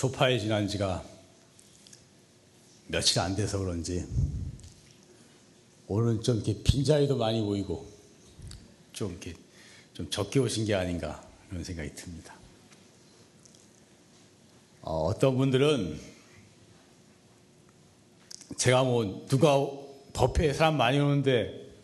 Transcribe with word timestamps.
조파에 0.00 0.38
지난 0.38 0.66
지가 0.66 1.04
며칠 2.86 3.20
안 3.20 3.36
돼서 3.36 3.58
그런지 3.58 4.06
오늘은 5.88 6.22
좀 6.22 6.36
이렇게 6.36 6.62
빈자리도 6.62 7.18
많이 7.18 7.42
보이고 7.42 7.86
좀 8.94 9.10
이렇게 9.10 9.34
좀 9.92 10.08
적게 10.08 10.40
오신 10.40 10.64
게 10.64 10.74
아닌가 10.74 11.22
그런 11.50 11.62
생각이 11.62 11.94
듭니다. 11.94 12.34
어, 14.80 15.02
어떤 15.02 15.36
분들은 15.36 16.00
제가 18.56 18.84
뭐 18.84 19.26
누가 19.28 19.58
법회에 20.14 20.54
사람 20.54 20.78
많이 20.78 20.98
오는데 20.98 21.74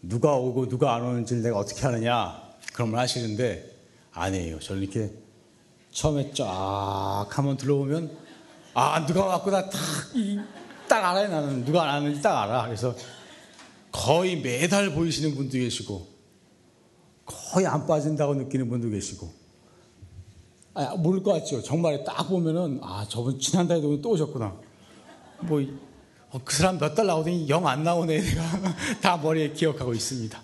누가 0.00 0.36
오고 0.36 0.70
누가 0.70 0.94
안 0.94 1.02
오는지를 1.02 1.42
내가 1.42 1.58
어떻게 1.58 1.82
하느냐 1.82 2.42
그런 2.72 2.92
말 2.92 3.00
하시는데 3.00 3.76
아니에요. 4.12 4.58
저는 4.58 4.82
이렇게 4.84 5.25
처음에 5.96 6.30
쫙 6.34 7.26
한번 7.30 7.56
들어보면 7.56 8.10
아 8.74 9.06
누가 9.06 9.24
왔구나 9.24 9.70
딱, 9.70 9.80
딱 10.86 11.10
알아요 11.10 11.28
나는 11.28 11.64
누가 11.64 11.84
안 11.84 11.88
왔는지 11.88 12.20
딱 12.20 12.42
알아. 12.42 12.66
그래서 12.66 12.94
거의 13.90 14.36
매달 14.42 14.90
보이시는 14.92 15.34
분도 15.34 15.52
계시고 15.52 16.06
거의 17.24 17.66
안 17.66 17.86
빠진다고 17.86 18.34
느끼는 18.34 18.68
분도 18.68 18.90
계시고 18.90 19.32
아, 20.74 20.94
모를 20.96 21.22
것 21.22 21.32
같죠. 21.32 21.62
정말 21.62 22.04
딱 22.04 22.28
보면은 22.28 22.78
아 22.82 23.06
저분 23.08 23.38
지난달에도 23.40 24.02
또 24.02 24.10
오셨구나. 24.10 24.54
뭐 25.40 25.62
어, 26.30 26.40
그 26.44 26.54
사람 26.54 26.76
몇 26.78 26.94
달 26.94 27.06
나오더니 27.06 27.48
영 27.48 27.66
안 27.66 27.82
나오네. 27.82 28.20
내가 28.20 28.42
다 29.00 29.16
머리에 29.16 29.52
기억하고 29.54 29.94
있습니다. 29.94 30.42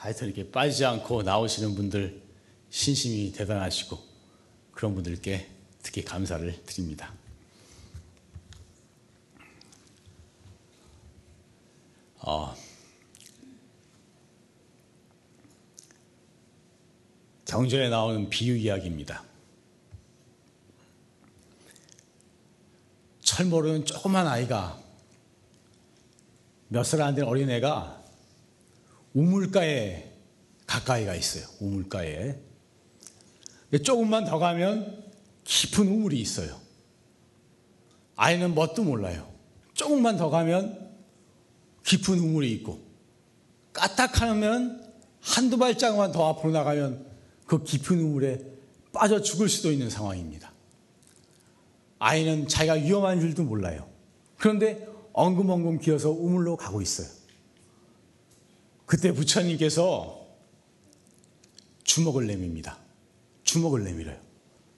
하여튼 0.00 0.28
이렇게 0.28 0.50
빠지지 0.50 0.86
않고 0.86 1.22
나오시는 1.22 1.74
분들 1.74 2.22
신심이 2.70 3.32
대단하시고 3.32 3.98
그런 4.72 4.94
분들께 4.94 5.46
특히 5.82 6.02
감사를 6.02 6.64
드립니다. 6.64 7.12
어, 12.20 12.54
경전에 17.44 17.90
나오는 17.90 18.30
비유 18.30 18.56
이야기입니다. 18.56 19.22
철 23.20 23.44
모르는 23.46 23.84
조그만 23.84 24.26
아이가 24.26 24.80
몇 26.68 26.84
살 26.84 27.02
안 27.02 27.14
된 27.14 27.24
어린애가 27.26 27.99
우물가에 29.14 30.10
가까이가 30.66 31.14
있어요. 31.14 31.46
우물가에. 31.60 32.38
조금만 33.82 34.24
더 34.24 34.38
가면 34.38 35.04
깊은 35.44 35.86
우물이 35.86 36.20
있어요. 36.20 36.58
아이는 38.16 38.54
뭣도 38.54 38.84
몰라요. 38.84 39.30
조금만 39.74 40.16
더 40.16 40.30
가면 40.30 40.90
깊은 41.84 42.18
우물이 42.18 42.52
있고 42.52 42.80
까딱하면 43.72 44.92
한두 45.20 45.58
발짝만 45.58 46.12
더 46.12 46.28
앞으로 46.28 46.52
나가면 46.52 47.06
그 47.46 47.62
깊은 47.64 47.98
우물에 47.98 48.44
빠져 48.92 49.20
죽을 49.22 49.48
수도 49.48 49.72
있는 49.72 49.90
상황입니다. 49.90 50.52
아이는 51.98 52.48
자기가 52.48 52.74
위험한 52.74 53.20
줄도 53.20 53.44
몰라요. 53.44 53.88
그런데 54.38 54.86
엉금엉금 55.12 55.78
기어서 55.80 56.10
우물로 56.10 56.56
가고 56.56 56.80
있어요. 56.80 57.08
그때 58.90 59.12
부처님께서 59.12 60.26
주먹을 61.84 62.26
내밉니다. 62.26 62.76
주먹을 63.44 63.84
내밀어요. 63.84 64.20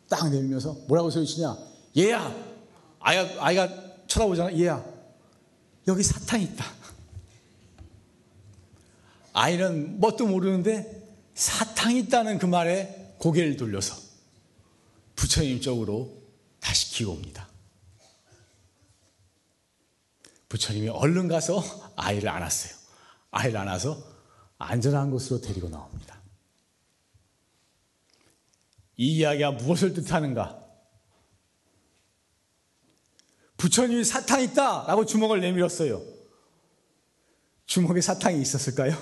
딱 0.07 0.29
내밀면서 0.29 0.75
뭐라고 0.87 1.09
소리치냐? 1.09 1.57
얘야! 1.97 2.31
아이가, 3.01 3.43
아이가 3.43 3.69
쳐다보잖아. 4.07 4.55
얘야! 4.59 4.85
여기 5.89 6.03
사탕 6.03 6.43
있다. 6.43 6.63
아이는 9.33 9.99
뭣도 9.99 10.27
모르는데 10.27 11.09
사탕이 11.33 12.01
있다는 12.01 12.39
그 12.39 12.45
말에 12.45 13.15
고개를 13.17 13.57
돌려서 13.57 13.97
부처님 15.17 15.63
쪽으로 15.63 16.15
다시 16.61 16.91
기어옵니다. 16.91 17.49
부처님이 20.51 20.91
얼른 20.91 21.29
가서 21.29 21.65
아이를 21.97 22.29
안았어요. 22.29 22.82
아이를 23.33 23.59
안아서 23.59 24.01
안전한 24.59 25.11
곳으로 25.11 25.41
데리고 25.41 25.69
나옵니다. 25.69 26.23
이 28.97 29.17
이야기가 29.17 29.53
무엇을 29.53 29.95
뜻하는가? 29.95 30.61
부처님이 33.57 34.05
사탕 34.05 34.43
있다! 34.43 34.85
라고 34.87 35.05
주먹을 35.05 35.41
내밀었어요. 35.41 36.03
주먹에 37.67 38.01
사탕이 38.01 38.41
있었을까요? 38.41 38.95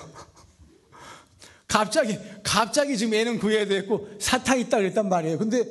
갑자기, 1.67 2.17
갑자기 2.43 2.97
지금 2.97 3.13
애는 3.13 3.39
구해야 3.39 3.65
됐고 3.65 4.07
사탕이 4.19 4.61
있다 4.61 4.77
그랬단 4.77 5.09
말이에요. 5.09 5.37
근데 5.37 5.63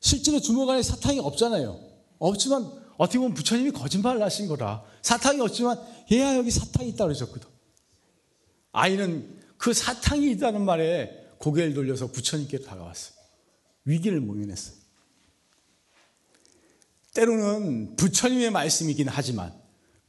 실제로 0.00 0.40
주먹 0.40 0.68
안에 0.70 0.82
사탕이 0.82 1.20
없잖아요. 1.20 1.78
없지만 2.18 2.70
어떻게 2.96 3.18
보면 3.18 3.34
부처님이 3.34 3.72
거짓말을 3.72 4.22
하신 4.22 4.48
거라. 4.48 4.82
사탕이 5.02 5.40
없지만 5.40 5.78
얘야 6.12 6.36
여기 6.36 6.50
사탕이 6.50 6.90
있다 6.90 7.04
그러셨거든. 7.04 7.53
아이는 8.74 9.40
그 9.56 9.72
사탕이 9.72 10.32
있다는 10.32 10.62
말에 10.62 11.36
고개를 11.38 11.74
돌려서 11.74 12.08
부처님께 12.08 12.58
다가왔어요. 12.58 13.16
위기를 13.84 14.20
모면했어요. 14.20 14.76
때로는 17.14 17.94
부처님의 17.96 18.50
말씀이긴 18.50 19.08
하지만 19.08 19.54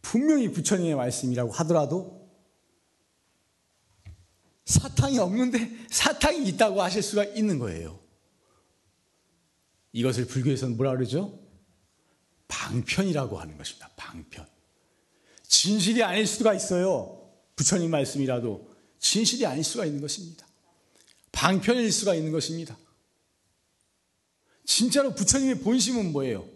분명히 0.02 0.52
부처님의 0.52 0.96
말씀이라고 0.96 1.52
하더라도 1.52 2.28
사탕이 4.66 5.20
없는데 5.20 5.86
사탕이 5.92 6.48
있다고 6.50 6.82
하실 6.82 7.04
수가 7.04 7.24
있는 7.24 7.60
거예요. 7.60 8.00
이것을 9.94 10.26
불교에서는 10.26 10.76
뭐라 10.76 10.92
그러죠? 10.96 11.40
방편이라고 12.48 13.40
하는 13.40 13.58
것입니다. 13.58 13.92
방편. 13.96 14.48
진실이 15.44 16.02
아닐 16.02 16.26
수가 16.26 16.56
있어요. 16.56 17.25
부처님 17.56 17.92
말씀이라도 17.92 18.76
진실이 19.00 19.46
아닐 19.46 19.64
수가 19.64 19.86
있는 19.86 20.02
것입니다. 20.02 20.46
방편일 21.32 21.92
수가 21.92 22.16
있는 22.16 22.32
것입니다. 22.32 22.78
진짜로 24.66 25.14
부처님의 25.14 25.60
본심은 25.60 26.12
뭐예요? 26.12 26.48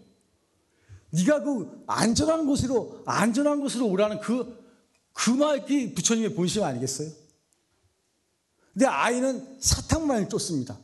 네가 1.10 1.42
그 1.42 1.84
안전한 1.86 2.46
곳으로 2.46 3.02
안전한 3.06 3.60
곳으로 3.60 3.86
오라는 3.86 4.20
그 4.20 4.60
그 5.12 5.30
말이 5.30 5.94
부처님의 5.94 6.34
본심 6.34 6.62
아니겠어요? 6.62 7.10
근데 8.72 8.86
아이는 8.86 9.58
사탕만 9.60 10.28
쫓습니다. 10.28 10.78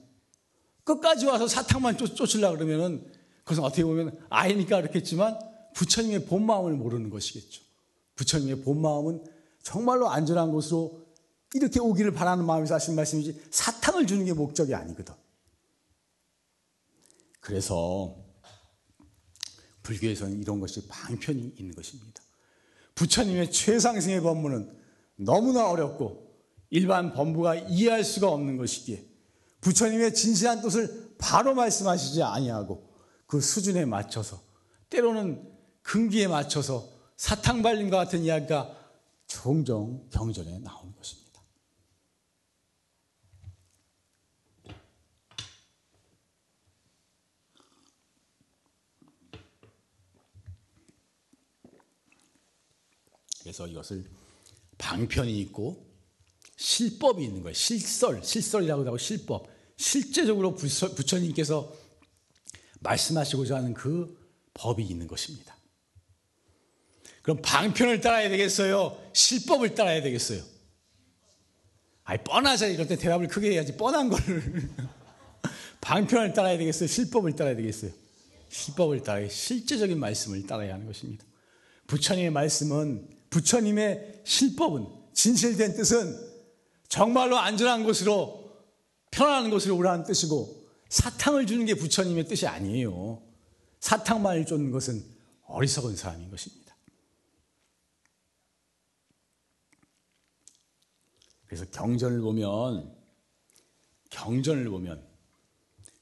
끝까지 0.85 1.27
와서 1.27 1.49
사탕만 1.49 1.97
쫓, 1.97 2.15
쫓으려 2.15 2.53
그러면은 2.53 3.11
그것은 3.45 3.63
어떻게 3.63 3.85
보면 3.85 4.19
아이니까 4.29 4.81
그렇겠지만 4.81 5.39
부처님의 5.75 6.27
본 6.27 6.45
마음을 6.45 6.73
모르는 6.75 7.11
것이겠죠. 7.11 7.63
부처님의 8.17 8.63
본 8.63 8.81
마음은 8.81 9.25
정말로 9.67 10.09
안전한 10.09 10.53
곳으로 10.53 11.05
이렇게 11.53 11.81
오기를 11.81 12.13
바라는 12.13 12.47
마음에서 12.47 12.77
하신 12.77 12.95
말씀이지 12.95 13.49
사탕을 13.51 14.07
주는 14.07 14.25
게 14.25 14.33
목적이 14.33 14.77
아니거든. 14.77 15.13
그래서 17.41 18.17
불교에서는 19.83 20.41
이런 20.41 20.61
것이 20.61 20.87
방편이 20.87 21.55
있는 21.59 21.75
것입니다. 21.75 22.23
부처님의 22.95 23.51
최상승의 23.51 24.21
법문은 24.21 24.73
너무나 25.17 25.69
어렵고 25.69 26.33
일반 26.71 27.13
범부가 27.13 27.57
이해할 27.57 28.05
수가 28.05 28.29
없는 28.29 28.59
것이기에 28.59 29.05
부처님의 29.63 30.15
진실한 30.15 30.63
뜻을 30.63 31.17
바로 31.19 31.55
말씀하시지 31.55 32.23
아니하고 32.23 32.89
그 33.27 33.41
수준에 33.41 33.85
맞춰서 33.85 34.41
때로는 34.91 35.43
근기에 35.83 36.29
맞춰서 36.29 36.89
사탕 37.17 37.63
발림과 37.63 37.97
같은 37.97 38.23
이야기가 38.23 38.86
종종 39.27 40.09
경전에 40.11 40.59
나오는 40.59 40.95
것입니다. 40.97 41.27
그래서 53.41 53.67
이것을 53.69 54.05
방편이 54.77 55.39
있고 55.43 55.87
실법이 56.57 57.23
있는 57.23 57.43
거예요. 57.43 57.55
실설, 57.55 58.25
실설이라고 58.25 58.85
하고 58.85 58.99
실법. 58.99 59.49
실제적으로 59.77 60.55
부처님께서 60.55 61.73
말씀하시고자 62.81 63.57
하는 63.57 63.73
그 63.73 64.19
법이 64.55 64.85
있는 64.85 65.07
것입니다. 65.07 65.56
그럼 67.27 67.43
방편을 67.43 68.01
따라야 68.01 68.29
되겠어요? 68.29 68.97
실법을 69.13 69.75
따라야 69.75 70.01
되겠어요? 70.01 70.41
아니 72.05 72.23
뻔하자 72.23 72.69
이럴 72.69 72.87
때 72.87 72.95
대답을 72.95 73.27
크게 73.27 73.51
해야지 73.51 73.77
뻔한 73.77 74.09
거를 74.09 74.71
방편을 75.83 76.35
따라야 76.35 76.57
되겠어요? 76.57 76.87
실법을 76.87 77.35
따라야 77.35 77.57
되겠어요? 77.57 77.91
실법을 78.49 79.03
따라야 79.03 79.29
실제적인 79.29 79.99
말씀을 79.99 80.47
따라야 80.47 80.75
하는 80.75 80.87
것입니다. 80.87 81.25
부처님의 81.89 82.31
말씀은 82.31 83.09
부처님의 83.31 84.21
실법은 84.25 84.87
진실된 85.13 85.75
뜻은 85.75 86.17
정말로 86.89 87.39
안전한 87.39 87.83
곳으로 87.83 88.53
편안한 89.11 89.51
곳으로 89.51 89.77
오라는 89.77 90.05
뜻이고 90.05 90.65
사탕을 90.91 91.47
주는 91.47 91.67
게 91.67 91.75
부처님의 91.75 92.29
뜻이 92.29 92.47
아니에요. 92.47 93.21
사탕만을 93.81 94.47
쫓는 94.47 94.71
것은 94.71 95.05
어리석은 95.47 95.97
사람인 95.97 96.31
것입니다. 96.31 96.66
그래서 101.47 101.65
경전을 101.67 102.21
보면 102.21 102.95
경전을 104.11 104.69
보면 104.69 105.07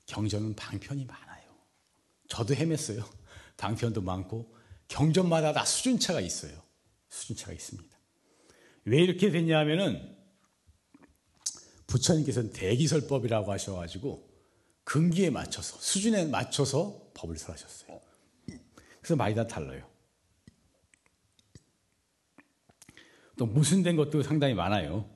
경전은 0.06 0.54
방편이 0.54 1.04
많아요. 1.04 1.44
저도 2.28 2.54
헤맸어요. 2.54 3.04
방편도 3.56 4.02
많고 4.02 4.54
경전마다 4.88 5.52
다 5.52 5.64
수준차가 5.64 6.20
있어요. 6.20 6.62
수준차가 7.08 7.52
있습니다. 7.52 7.96
왜 8.86 9.02
이렇게 9.02 9.30
됐냐면은 9.30 10.16
부처님께서는 11.86 12.52
대기설법이라고 12.52 13.52
하셔가지고 13.52 14.28
근기에 14.84 15.30
맞춰서 15.30 15.78
수준에 15.78 16.26
맞춰서 16.26 17.10
법을 17.14 17.38
설하셨어요. 17.38 18.00
그래서 19.00 19.16
많이 19.16 19.34
다 19.34 19.46
달라요. 19.46 19.88
또 23.36 23.46
무슨 23.46 23.82
된 23.82 23.96
것도 23.96 24.22
상당히 24.22 24.54
많아요. 24.54 25.08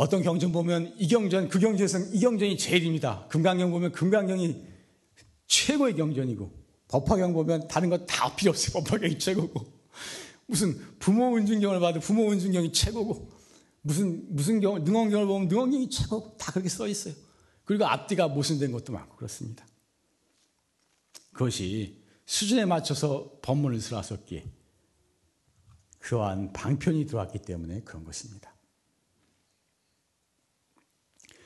어떤 0.00 0.22
경전 0.22 0.50
보면 0.50 0.94
이 0.96 1.06
경전, 1.08 1.50
그 1.50 1.58
경전에서 1.58 1.98
이 2.14 2.20
경전이 2.20 2.56
제일입니다. 2.56 3.26
금강경 3.28 3.70
보면 3.70 3.92
금강경이 3.92 4.56
최고의 5.46 5.94
경전이고 5.94 6.50
법화경 6.88 7.34
보면 7.34 7.68
다른 7.68 7.90
거 7.90 8.06
다 8.06 8.34
필요 8.34 8.48
없어요. 8.48 8.82
법화경이 8.82 9.18
최고고 9.18 9.70
무슨 10.46 10.74
부모 10.98 11.36
은중경을 11.36 11.80
봐도 11.80 12.00
부모 12.00 12.32
은중경이 12.32 12.72
최고고 12.72 13.30
무슨 13.82 14.24
무슨 14.34 14.60
경 14.60 14.82
능원경을 14.82 15.26
보면 15.26 15.48
능원경이 15.48 15.90
최고 15.90 16.34
다 16.38 16.50
그렇게 16.50 16.70
써 16.70 16.88
있어요. 16.88 17.12
그리고 17.66 17.84
앞뒤가 17.84 18.26
모순된 18.28 18.72
것도 18.72 18.94
많고 18.94 19.16
그렇습니다. 19.16 19.66
그것이 21.34 22.02
수준에 22.24 22.64
맞춰서 22.64 23.38
법문을 23.42 23.78
쓰라었기에 23.78 24.44
그러한 25.98 26.54
방편이 26.54 27.04
들어왔기 27.04 27.40
때문에 27.40 27.82
그런 27.82 28.02
것입니다. 28.04 28.49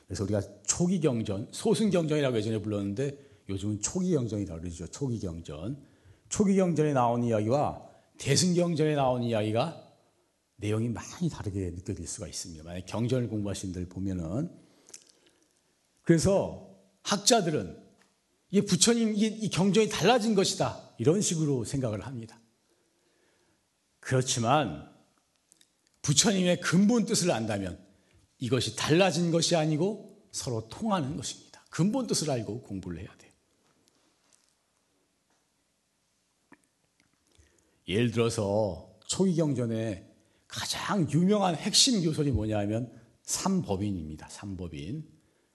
그래서 0.06 0.25
우리가 0.25 0.43
초기 0.65 1.01
경전, 1.01 1.49
소승 1.51 1.91
경전이라고 1.91 2.37
예전에 2.37 2.61
불렀는데 2.61 3.19
요즘은 3.49 3.81
초기 3.81 4.12
경전이라고 4.12 4.61
그러죠. 4.61 4.87
초기 4.89 5.19
경전. 5.19 5.83
초기 6.29 6.56
경전에 6.56 6.93
나온 6.93 7.23
이야기와 7.25 7.83
대승 8.19 8.55
경전에 8.55 8.95
나온 8.95 9.23
이야기가 9.23 9.81
내용이 10.56 10.89
많이 10.89 11.29
다르게 11.29 11.71
느껴질 11.71 12.06
수가 12.06 12.27
있습니다. 12.27 12.65
만약 12.65 12.87
경전을 12.87 13.29
공부하신 13.29 13.73
분들 13.73 13.89
보면은 13.89 14.51
그래서 16.03 16.71
학자들은 17.03 17.83
이게 18.51 18.65
부처님 18.65 19.15
이 19.17 19.49
경전이 19.49 19.89
달라진 19.89 20.35
것이다 20.35 20.95
이런 20.99 21.21
식으로 21.21 21.65
생각을 21.65 22.06
합니다. 22.06 22.41
그렇지만 24.01 24.89
부처님의 26.03 26.61
근본 26.61 27.05
뜻을 27.06 27.31
안다면 27.31 27.83
이것이 28.44 28.76
달라진 28.76 29.31
것이 29.31 29.56
아니고 29.56 30.19
서로 30.31 30.69
통하는 30.69 31.17
것입니다. 31.17 31.64
근본 31.70 32.06
뜻을 32.06 32.31
알고 32.31 32.61
공부를 32.61 33.00
해야 33.00 33.08
돼요. 33.17 33.32
예를 37.88 38.11
들어서 38.11 38.99
초기 39.06 39.35
경전에 39.35 40.06
가장 40.46 41.11
유명한 41.11 41.55
핵심 41.55 42.02
교설이 42.02 42.32
뭐냐면 42.32 42.93
삼법인입니다. 43.23 44.29
삼법인. 44.29 45.08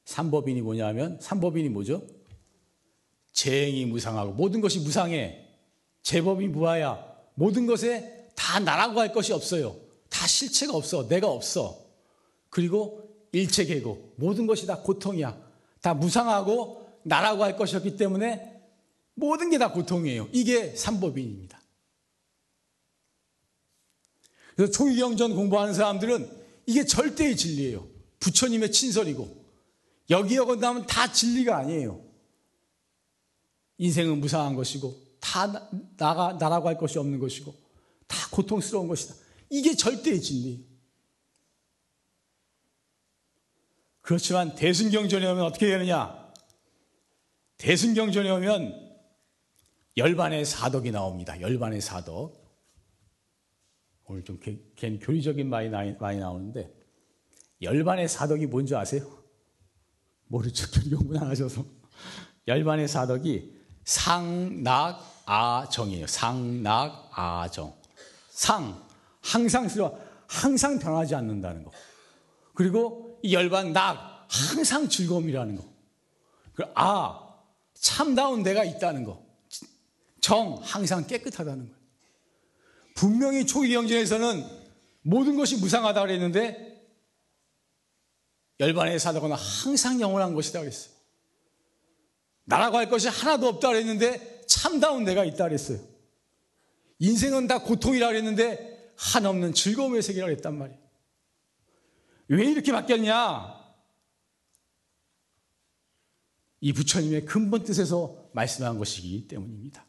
삼법인이 0.05 0.61
뭐냐면 0.61 1.19
삼법인이 1.21 1.69
뭐죠? 1.69 2.01
재행이 3.33 3.85
무상하고 3.85 4.33
모든 4.33 4.61
것이 4.61 4.79
무상해. 4.79 5.45
제법이 6.01 6.47
무아야. 6.47 7.05
모든 7.35 7.67
것에 7.67 8.31
다 8.35 8.59
나라고 8.59 8.99
할 8.99 9.13
것이 9.13 9.31
없어요. 9.31 9.79
다 10.09 10.25
실체가 10.25 10.73
없어. 10.73 11.07
내가 11.07 11.27
없어. 11.27 11.88
그리고 12.49 13.09
일체계고 13.31 14.13
모든 14.17 14.47
것이 14.47 14.65
다 14.65 14.81
고통이야. 14.81 15.49
다 15.81 15.93
무상하고 15.93 16.89
나라고 17.03 17.43
할 17.43 17.55
것이었기 17.55 17.95
때문에 17.95 18.61
모든 19.13 19.49
게 19.49 19.57
다 19.57 19.71
고통이에요. 19.71 20.29
이게 20.31 20.75
삼법인입니다. 20.75 21.59
그래서 24.55 24.71
초기경전 24.71 25.35
공부하는 25.35 25.73
사람들은 25.73 26.29
이게 26.65 26.85
절대의 26.85 27.35
진리예요. 27.35 27.87
부처님의 28.19 28.71
친설이고 28.71 29.39
여기 30.09 30.37
어건다면 30.37 30.85
다 30.85 31.11
진리가 31.11 31.57
아니에요. 31.57 32.03
인생은 33.77 34.19
무상한 34.19 34.55
것이고 34.55 34.95
다 35.19 35.69
나가 35.97 36.33
나라고 36.33 36.67
할 36.67 36.77
것이 36.77 36.99
없는 36.99 37.19
것이고 37.19 37.53
다 38.07 38.17
고통스러운 38.31 38.87
것이다. 38.87 39.15
이게 39.49 39.75
절대의 39.75 40.21
진리. 40.21 40.68
그렇지만 44.09 44.55
대승경전에 44.55 45.23
오면 45.27 45.43
어떻게 45.43 45.67
되느냐? 45.67 46.33
대승경전에 47.59 48.27
오면 48.31 48.89
열반의 49.97 50.45
사덕이 50.45 50.89
나옵니다. 50.89 51.39
열반의 51.39 51.79
사덕. 51.79 52.33
오늘 54.05 54.23
좀 54.23 54.39
괜히 54.75 54.97
교리적인 54.97 55.47
말이 55.47 55.69
많이 55.69 56.17
나오는데 56.17 56.73
열반의 57.61 58.09
사덕이 58.09 58.47
뭔지 58.47 58.75
아세요? 58.75 59.05
모르죠. 60.25 60.65
교리 60.71 60.95
공부 60.95 61.15
안 61.15 61.27
하셔서. 61.27 61.63
열반의 62.47 62.87
사덕이 62.87 63.53
상낙아정이에요. 63.83 64.87
상낙아정. 66.07 67.75
상 68.31 68.83
항상 69.21 69.69
쓰러 69.69 69.95
항상 70.25 70.79
변하지 70.79 71.13
않는다는 71.13 71.63
거. 71.63 71.69
그리고 72.55 73.05
이 73.05 73.08
열반 73.23 73.73
낙 73.73 74.25
항상 74.29 74.87
즐거움이라는 74.87 75.55
거. 75.55 75.69
아 76.75 77.35
참다운 77.73 78.43
내가 78.43 78.63
있다는 78.63 79.03
거. 79.03 79.23
정 80.21 80.59
항상 80.61 81.07
깨끗하다는 81.07 81.69
거. 81.69 81.75
분명히 82.95 83.45
초기 83.45 83.73
경전에서는 83.73 84.45
모든 85.01 85.35
것이 85.35 85.57
무상하다 85.57 86.01
그랬는데 86.01 86.69
열반의 88.59 88.99
사도가 88.99 89.33
항상 89.35 90.01
영원한 90.01 90.35
것이다 90.35 90.59
그랬어요. 90.59 90.93
나라고 92.43 92.77
할 92.77 92.89
것이 92.89 93.07
하나도 93.07 93.47
없다 93.47 93.69
그랬는데 93.69 94.41
참다운 94.47 95.05
내가 95.05 95.23
있다 95.23 95.45
그랬어요. 95.45 95.79
인생은 96.99 97.47
다 97.47 97.59
고통이라 97.59 98.07
그랬는데 98.07 98.93
한없는 98.97 99.53
즐거움의 99.53 100.01
세계라 100.01 100.27
그랬단 100.27 100.57
말이에요. 100.57 100.78
왜 102.29 102.45
이렇게 102.45 102.71
바뀌었냐? 102.71 103.59
이 106.61 106.73
부처님의 106.73 107.25
근본 107.25 107.63
뜻에서 107.63 108.29
말씀한 108.33 108.77
것이기 108.77 109.27
때문입니다. 109.27 109.85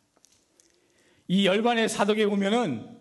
이 1.28 1.46
열반의 1.46 1.88
사덕에 1.88 2.26
보면은 2.26 2.98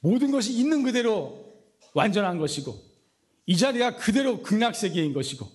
모든 0.00 0.30
것이 0.30 0.52
있는 0.52 0.82
그대로 0.82 1.52
완전한 1.94 2.38
것이고 2.38 2.78
이 3.46 3.56
자리가 3.56 3.96
그대로 3.96 4.42
극락세계인 4.42 5.12
것이고 5.12 5.48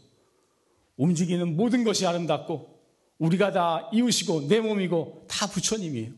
움직이는 0.97 1.55
모든 1.55 1.83
것이 1.83 2.05
아름답고 2.07 2.79
우리가 3.17 3.51
다 3.51 3.89
이웃이고 3.93 4.47
내 4.47 4.61
몸이고 4.61 5.25
다 5.29 5.47
부처님이에요. 5.47 6.13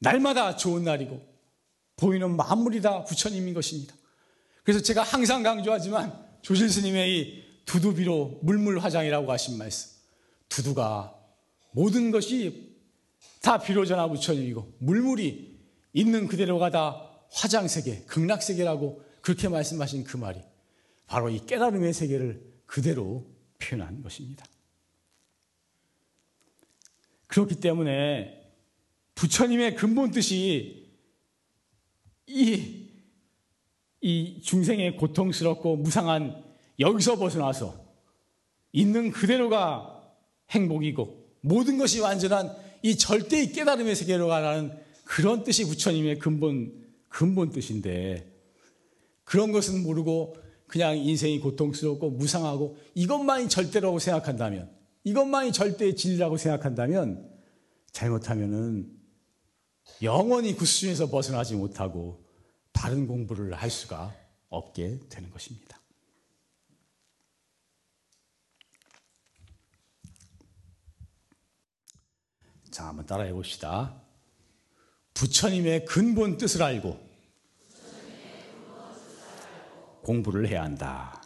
날마다 0.00 0.56
좋은 0.56 0.84
날이고 0.84 1.24
보이는 1.96 2.36
만물이 2.36 2.80
다 2.80 3.04
부처님인 3.04 3.54
것입니다. 3.54 3.97
그래서 4.68 4.82
제가 4.82 5.02
항상 5.02 5.42
강조하지만 5.42 6.12
조실 6.42 6.68
스님의 6.68 7.16
이 7.18 7.44
두두비로 7.64 8.40
물물화장이라고 8.42 9.32
하신 9.32 9.56
말씀. 9.56 9.96
두두가 10.50 11.18
모든 11.70 12.10
것이 12.10 12.76
다 13.40 13.56
비로전화 13.56 14.06
부처님이고 14.08 14.74
물물이 14.80 15.58
있는 15.94 16.28
그대로가 16.28 16.68
다 16.68 17.00
화장세계, 17.30 18.02
극락세계라고 18.02 19.02
그렇게 19.22 19.48
말씀하신 19.48 20.04
그 20.04 20.18
말이 20.18 20.38
바로 21.06 21.30
이 21.30 21.40
깨달음의 21.46 21.94
세계를 21.94 22.44
그대로 22.66 23.26
표현한 23.58 24.02
것입니다. 24.02 24.44
그렇기 27.26 27.54
때문에 27.54 28.52
부처님의 29.14 29.76
근본 29.76 30.10
뜻이 30.10 30.92
이 32.26 32.77
이 34.00 34.40
중생의 34.42 34.96
고통스럽고 34.96 35.76
무상한 35.76 36.42
여기서 36.78 37.16
벗어나서 37.16 37.74
있는 38.72 39.10
그대로가 39.10 40.02
행복이고 40.50 41.28
모든 41.40 41.78
것이 41.78 42.00
완전한 42.00 42.54
이 42.82 42.96
절대의 42.96 43.52
깨달음의 43.52 43.96
세계로 43.96 44.28
가라는 44.28 44.72
그런 45.04 45.42
뜻이 45.42 45.64
부처님의 45.64 46.18
근본 46.18 46.86
근본 47.08 47.50
뜻인데 47.50 48.30
그런 49.24 49.50
것은 49.52 49.82
모르고 49.82 50.36
그냥 50.66 50.96
인생이 50.96 51.40
고통스럽고 51.40 52.10
무상하고 52.10 52.76
이것만이 52.94 53.48
절대라고 53.48 53.98
생각한다면 53.98 54.70
이것만이 55.04 55.52
절대의 55.52 55.96
진리라고 55.96 56.36
생각한다면 56.36 57.28
잘못하면은 57.90 58.90
영원히 60.02 60.54
그 60.54 60.66
수준에서 60.66 61.08
벗어나지 61.08 61.56
못하고 61.56 62.27
바른 62.78 63.08
공부를 63.08 63.54
할 63.54 63.70
수가 63.70 64.14
없게 64.50 65.00
되는 65.08 65.30
것입니다. 65.30 65.80
자, 72.70 72.86
한번 72.86 73.04
따라해 73.04 73.32
봅시다. 73.32 74.00
부처님의 75.12 75.86
근본 75.86 76.36
뜻을 76.36 76.62
알고 76.62 77.04
공부를 80.04 80.46
해야 80.46 80.62
한다. 80.62 81.20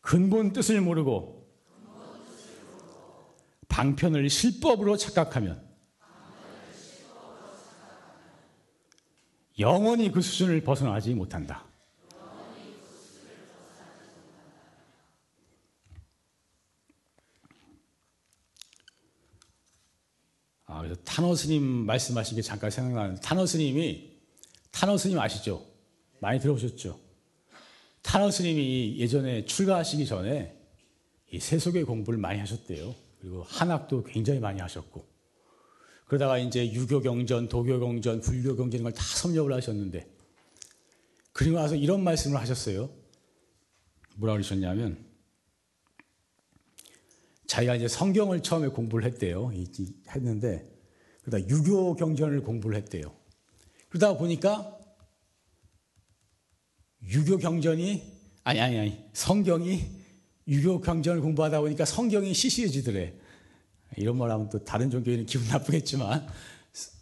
근본 0.00 0.52
뜻을 0.52 0.80
모르고 0.80 1.44
방편을 3.66 4.30
실법으로 4.30 4.96
착각하면 4.96 5.67
영원히 9.58 10.12
그 10.12 10.20
수준을 10.20 10.62
벗어나지 10.62 11.14
못한다. 11.14 11.64
아, 20.66 20.82
그래서 20.82 21.00
탄호 21.02 21.34
스님 21.34 21.62
말씀하신 21.62 22.36
게 22.36 22.42
잠깐 22.42 22.70
생각나는 22.70 23.16
탄호 23.20 23.46
스님이 23.46 24.12
탄호 24.70 24.96
스님 24.96 25.18
아시죠? 25.18 25.64
많이 26.20 26.38
들어보셨죠? 26.38 27.00
탄호 28.02 28.30
스님이 28.30 28.96
예전에 28.98 29.44
출가하시기 29.44 30.06
전에 30.06 30.56
이 31.32 31.40
세속의 31.40 31.84
공부를 31.84 32.18
많이 32.18 32.38
하셨대요. 32.38 32.94
그리고 33.20 33.42
한학도 33.42 34.04
굉장히 34.04 34.38
많이 34.38 34.60
하셨고 34.60 35.17
그러다가 36.08 36.38
이제 36.38 36.72
유교 36.72 37.00
경전, 37.00 37.48
도교 37.48 37.78
경전, 37.78 38.22
불교 38.22 38.56
경전 38.56 38.80
이걸 38.80 38.92
다 38.92 39.02
섭렵을 39.02 39.52
하셨는데 39.52 40.08
그리고 41.32 41.56
나서 41.56 41.76
이런 41.76 42.02
말씀을 42.02 42.40
하셨어요. 42.40 42.90
뭐라 44.16 44.32
그러셨냐면 44.32 45.04
자기가 47.46 47.76
이제 47.76 47.88
성경을 47.88 48.42
처음에 48.42 48.68
공부를 48.68 49.04
했대요. 49.04 49.52
했는데 50.08 50.66
그러다 51.22 51.46
유교 51.48 51.94
경전을 51.94 52.42
공부를 52.42 52.76
했대요. 52.78 53.14
그러다 53.90 54.16
보니까 54.16 54.78
유교 57.02 57.36
경전이 57.36 58.02
아니 58.44 58.60
아니 58.60 58.78
아니 58.78 59.04
성경이 59.12 59.82
유교 60.48 60.80
경전을 60.80 61.20
공부하다 61.20 61.60
보니까 61.60 61.84
성경이 61.84 62.32
시시해지더래. 62.32 63.27
이런 63.96 64.16
말 64.16 64.30
하면 64.30 64.48
또 64.48 64.62
다른 64.64 64.90
종교인은 64.90 65.26
기분 65.26 65.48
나쁘겠지만 65.48 66.26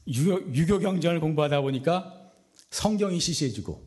유교, 0.08 0.54
유교 0.54 0.78
경전을 0.78 1.20
공부하다 1.20 1.60
보니까 1.62 2.30
성경이 2.70 3.20
시시해지고 3.20 3.84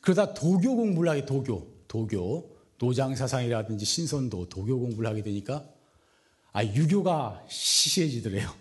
그러다 0.00 0.34
도교 0.34 0.76
공부를 0.76 1.10
하게 1.10 1.26
도교 1.26 1.84
도교 1.88 2.56
노장 2.78 3.14
사상이라든지 3.14 3.84
신선도 3.84 4.48
도교 4.48 4.78
공부를 4.78 5.10
하게 5.10 5.22
되니까 5.22 5.68
아 6.52 6.64
유교가 6.64 7.44
시시해지더래요. 7.48 8.54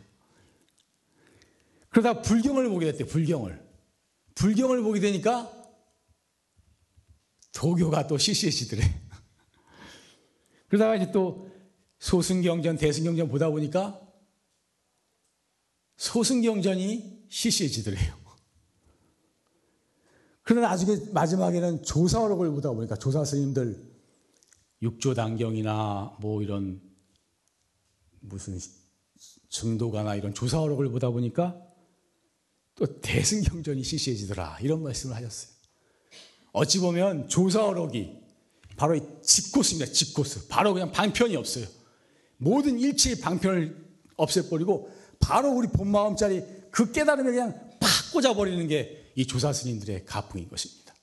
그러다 1.89 2.21
불경을 2.21 2.69
보게 2.69 2.91
됐대 2.91 3.05
불경을 3.05 3.65
불경을 4.35 4.81
보게 4.83 4.99
되니까 4.99 5.51
도교가 7.53 8.07
또 8.07 8.17
시시해지더래. 8.17 8.83
그러다가 10.69 10.95
이제 10.95 11.11
또 11.11 11.46
소승경전, 11.99 12.77
대승경전 12.77 13.29
보다 13.29 13.49
보니까 13.49 13.99
소승경전이 15.97 17.25
시시해지더래요. 17.29 18.15
그러나 20.43 20.69
나중에 20.69 20.97
마지막에는 21.11 21.83
조사어록을 21.83 22.51
보다 22.51 22.71
보니까 22.71 22.95
조사 22.95 23.25
스님들 23.25 23.85
육조단경이나 24.81 26.17
뭐 26.21 26.41
이런 26.41 26.81
무슨 28.21 28.57
증도가나 29.49 30.15
이런 30.15 30.33
조사어록을 30.33 30.89
보다 30.89 31.09
보니까 31.09 31.59
또 32.75 32.85
대승경전이 33.01 33.83
시시해지더라 33.83 34.59
이런 34.61 34.83
말씀을 34.83 35.15
하셨어요. 35.15 35.51
어찌 36.53 36.79
보면 36.79 37.27
조사어록이 37.27 38.27
바로 38.77 38.95
이 38.95 39.01
집고스입니다. 39.21 39.91
집고스. 39.91 40.47
바로 40.47 40.73
그냥 40.73 40.91
방편이 40.91 41.35
없어요. 41.35 41.65
모든 42.37 42.79
일체의 42.79 43.19
방편을 43.19 43.75
없애버리고 44.15 44.91
바로 45.19 45.51
우리 45.51 45.67
본 45.67 45.89
마음짜리 45.89 46.43
그 46.71 46.91
깨달음에 46.91 47.31
그냥 47.31 47.53
팍 47.79 48.11
꽂아버리는 48.13 48.67
게 48.67 49.07
이 49.17 49.25
조사 49.25 49.51
스님들의 49.51 50.05
가풍인 50.05 50.47
것입니다. 50.47 50.93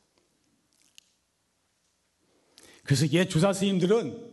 그래서 2.84 3.08
옛 3.08 3.28
조사 3.28 3.52
스님들은 3.52 4.32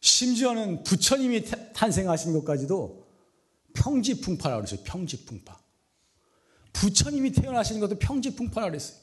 심지어는 0.00 0.84
부처님이 0.84 1.44
탄생하신 1.74 2.34
것까지도 2.34 3.04
평지풍파라고 3.74 4.62
그랬어요. 4.62 4.84
평지풍파. 4.84 5.58
부처님이 6.72 7.32
태어나시는 7.32 7.80
것도 7.80 7.98
평지풍파라고 7.98 8.70
그랬어요. 8.70 9.00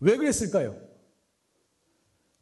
왜 0.00 0.18
그랬을까요? 0.18 0.78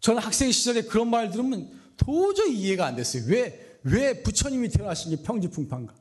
저는 0.01 0.21
학생 0.21 0.51
시절에 0.51 0.83
그런 0.83 1.09
말 1.09 1.31
들으면 1.31 1.81
도저히 1.97 2.59
이해가 2.59 2.87
안 2.87 2.97
됐어요. 2.97 3.23
왜, 3.29 3.72
왜 3.85 4.23
부처님이 4.23 4.69
태어나신 4.69 5.15
게 5.15 5.23
평지풍파인가? 5.23 5.95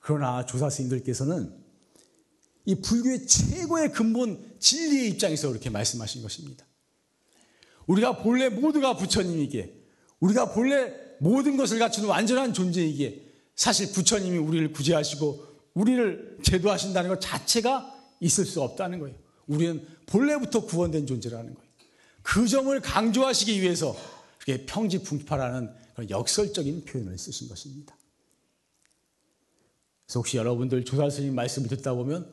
그러나 0.00 0.44
조사 0.44 0.68
스님들께서는 0.68 1.64
이 2.66 2.74
불교의 2.76 3.26
최고의 3.26 3.92
근본 3.92 4.54
진리의 4.58 5.10
입장에서 5.10 5.48
그렇게 5.48 5.70
말씀하신 5.70 6.22
것입니다. 6.22 6.64
우리가 7.86 8.18
본래 8.18 8.48
모두가 8.48 8.96
부처님이기에, 8.96 9.72
우리가 10.20 10.52
본래 10.52 10.92
모든 11.20 11.56
것을 11.56 11.78
갖춘 11.78 12.06
완전한 12.06 12.54
존재이기에, 12.54 13.22
사실 13.56 13.92
부처님이 13.92 14.38
우리를 14.38 14.72
구제하시고, 14.72 15.46
우리를 15.74 16.38
제도하신다는 16.42 17.10
것 17.10 17.20
자체가 17.20 17.94
있을 18.20 18.46
수 18.46 18.62
없다는 18.62 19.00
거예요. 19.00 19.16
우리는 19.46 19.86
본래부터 20.06 20.64
구원된 20.64 21.06
존재라는 21.06 21.54
거예요. 21.54 21.68
그 22.22 22.48
점을 22.48 22.80
강조하시기 22.80 23.60
위해서 23.60 23.94
그게 24.38 24.64
평지풍파라는 24.64 25.83
역설적인 26.08 26.84
표현을 26.84 27.18
쓰신 27.18 27.48
것입니다. 27.48 27.96
그래서 30.06 30.20
혹시 30.20 30.36
여러분들 30.36 30.84
조사 30.84 31.08
스님 31.08 31.34
말씀을 31.34 31.68
듣다 31.68 31.94
보면 31.94 32.30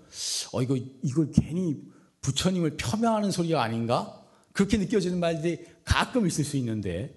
어 0.51 0.61
이거 0.61 0.77
이걸 1.03 1.31
괜히 1.31 1.81
부처님을 2.21 2.77
폄하하는 2.77 3.31
소리가 3.31 3.63
아닌가 3.63 4.21
그렇게 4.53 4.77
느껴지는 4.77 5.19
말들이 5.19 5.65
가끔 5.83 6.27
있을 6.27 6.43
수 6.43 6.57
있는데 6.57 7.15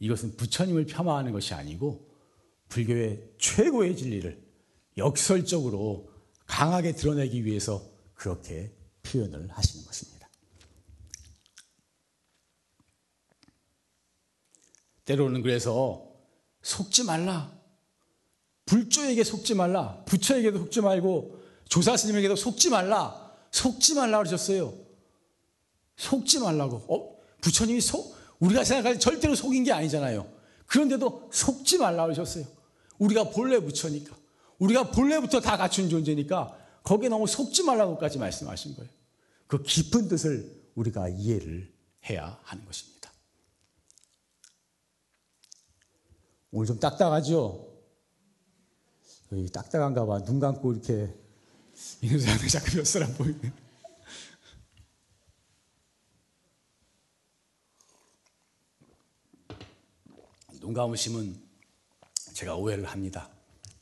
이것은 0.00 0.36
부처님을 0.36 0.86
폄하하는 0.86 1.32
것이 1.32 1.54
아니고 1.54 2.10
불교의 2.68 3.34
최고의 3.38 3.96
진리를 3.96 4.44
역설적으로 4.98 6.10
강하게 6.46 6.92
드러내기 6.92 7.44
위해서 7.44 7.82
그렇게 8.14 8.72
표현을 9.02 9.48
하시는 9.50 9.84
것입니다. 9.84 10.15
때로는 15.06 15.42
그래서 15.42 16.04
속지 16.62 17.04
말라. 17.04 17.52
불조에게 18.66 19.24
속지 19.24 19.54
말라. 19.54 20.02
부처에게도 20.04 20.58
속지 20.58 20.80
말고 20.80 21.40
조사 21.68 21.96
스님에게도 21.96 22.36
속지 22.36 22.70
말라. 22.70 23.32
속지 23.52 23.94
말라 23.94 24.18
그러셨어요. 24.18 24.74
속지 25.96 26.40
말라고. 26.40 26.76
어, 26.88 27.16
부처님이 27.40 27.80
속, 27.80 28.14
우리가 28.40 28.64
생각할 28.64 28.94
때 28.94 28.98
절대로 28.98 29.34
속인 29.34 29.64
게 29.64 29.72
아니잖아요. 29.72 30.28
그런데도 30.66 31.30
속지 31.32 31.78
말라 31.78 32.04
그러셨어요. 32.04 32.44
우리가 32.98 33.30
본래 33.30 33.60
부처니까. 33.60 34.14
우리가 34.58 34.90
본래부터 34.90 35.40
다 35.40 35.56
갖춘 35.56 35.88
존재니까 35.88 36.56
거기에 36.82 37.08
너무 37.08 37.26
속지 37.26 37.62
말라고까지 37.62 38.18
말씀하신 38.18 38.74
거예요. 38.76 38.90
그 39.46 39.62
깊은 39.62 40.08
뜻을 40.08 40.50
우리가 40.74 41.08
이해를 41.08 41.72
해야 42.08 42.38
하는 42.42 42.64
것입니다. 42.64 42.95
오늘 46.50 46.66
좀 46.66 46.78
딱딱하죠? 46.78 47.66
딱딱한가 49.52 50.06
봐. 50.06 50.22
눈 50.24 50.38
감고 50.38 50.72
이렇게 50.72 51.12
이런 52.00 52.20
사람이 52.20 52.48
자꾸 52.48 52.76
몇 52.76 52.86
사람 52.86 53.12
보이네. 53.14 53.52
눈 60.60 60.72
감으시면 60.72 61.40
제가 62.32 62.56
오해를 62.56 62.84
합니다. 62.86 63.28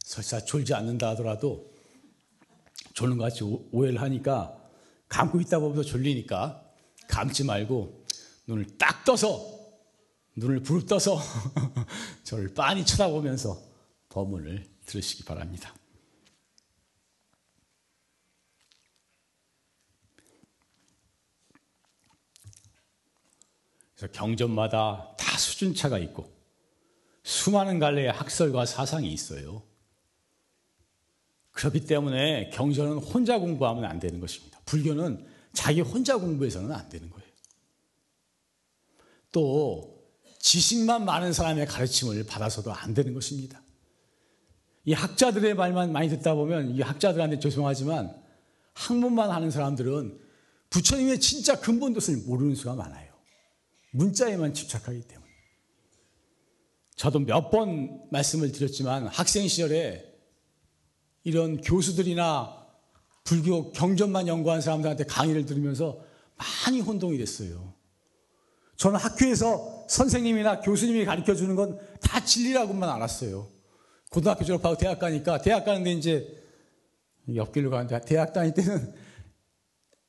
설사 0.01 0.41
졸지 0.41 0.75
않는다 0.75 1.11
하더라도 1.11 1.73
졸는 2.95 3.17
것 3.17 3.25
같이 3.25 3.43
오해를 3.73 4.01
하니까 4.03 4.57
감고 5.09 5.41
있다 5.41 5.59
보면 5.59 5.83
졸리니까 5.83 6.63
감지 7.09 7.45
말고 7.45 8.05
눈을 8.47 8.77
딱 8.79 9.05
떠서 9.05 9.64
눈을 10.37 10.63
부릅떠서 10.63 11.19
저를 12.25 12.53
빤히 12.55 12.85
쳐다보면서 12.85 13.61
법문을 14.09 14.67
들으시기 14.87 15.25
바랍니다. 15.25 15.75
그래서 23.97 24.13
경전마다 24.13 25.15
다 25.17 25.39
수준차가 25.39 25.99
있고 25.99 26.33
수많은 27.23 27.79
갈래의 27.79 28.13
학설과 28.13 28.67
사상이 28.67 29.13
있어요. 29.13 29.63
그렇기 31.53 31.87
때문에 31.87 32.51
경전은 32.51 32.99
혼자 32.99 33.39
공부하면 33.39 33.85
안 33.85 34.01
되는 34.01 34.21
것입니다. 34.21 34.61
불교는 34.67 35.25
자기 35.53 35.81
혼자 35.81 36.19
공부해서는 36.19 36.73
안 36.73 36.89
되는 36.89 37.09
거예요. 37.09 37.25
또 39.31 39.94
지식만 40.45 41.07
많은 41.07 41.33
사람의 41.33 41.65
가르침을 41.67 42.23
받아서도 42.27 42.71
안 42.71 42.93
되는 42.93 43.15
것입니다. 43.15 43.63
이 44.85 44.93
학자들의 44.93 45.55
말만 45.55 45.91
많이 45.91 46.11
듣다 46.11 46.35
보면 46.35 46.75
이 46.75 46.83
학자들한테 46.83 47.39
죄송하지만 47.39 48.15
학문만 48.75 49.31
하는 49.31 49.51
사람들은 49.51 50.21
부처님의 50.69 51.19
진짜 51.21 51.59
근본 51.59 51.95
뜻을 51.95 52.19
모르는 52.27 52.55
수가 52.57 52.75
많아요. 52.75 53.15
문자에만 53.93 54.53
집착하기 54.53 55.01
때문에. 55.09 55.33
저도 56.95 57.21
몇 57.21 57.51
번 57.51 58.03
말씀을 58.11 58.53
드렸지만 58.53 59.07
학생 59.07 59.49
시절에 59.49 60.05
이런 61.23 61.63
교수들이나 61.63 62.67
불교 63.25 63.73
경전만 63.73 64.29
연구한 64.29 64.61
사람들한테 64.61 65.05
강의를 65.05 65.47
들으면서 65.47 66.05
많이 66.37 66.81
혼동이 66.83 67.17
됐어요. 67.17 67.73
저는 68.77 68.99
학교에서 68.99 69.85
선생님이나 69.89 70.61
교수님이 70.61 71.05
가르쳐 71.05 71.35
주는 71.35 71.55
건 71.55 71.79
다 72.05 72.25
진리라고만 72.25 72.89
알았어요. 72.89 73.49
고등학교 74.11 74.45
졸업하고 74.45 74.77
대학 74.77 75.01
가니까 75.01 75.39
대학 75.43 75.65
가는데 75.65 75.93
이제 75.95 76.45
옆길로 77.35 77.71
가는데 77.71 78.01
대학 78.03 78.33
다닐 78.33 78.55
때는 78.55 78.95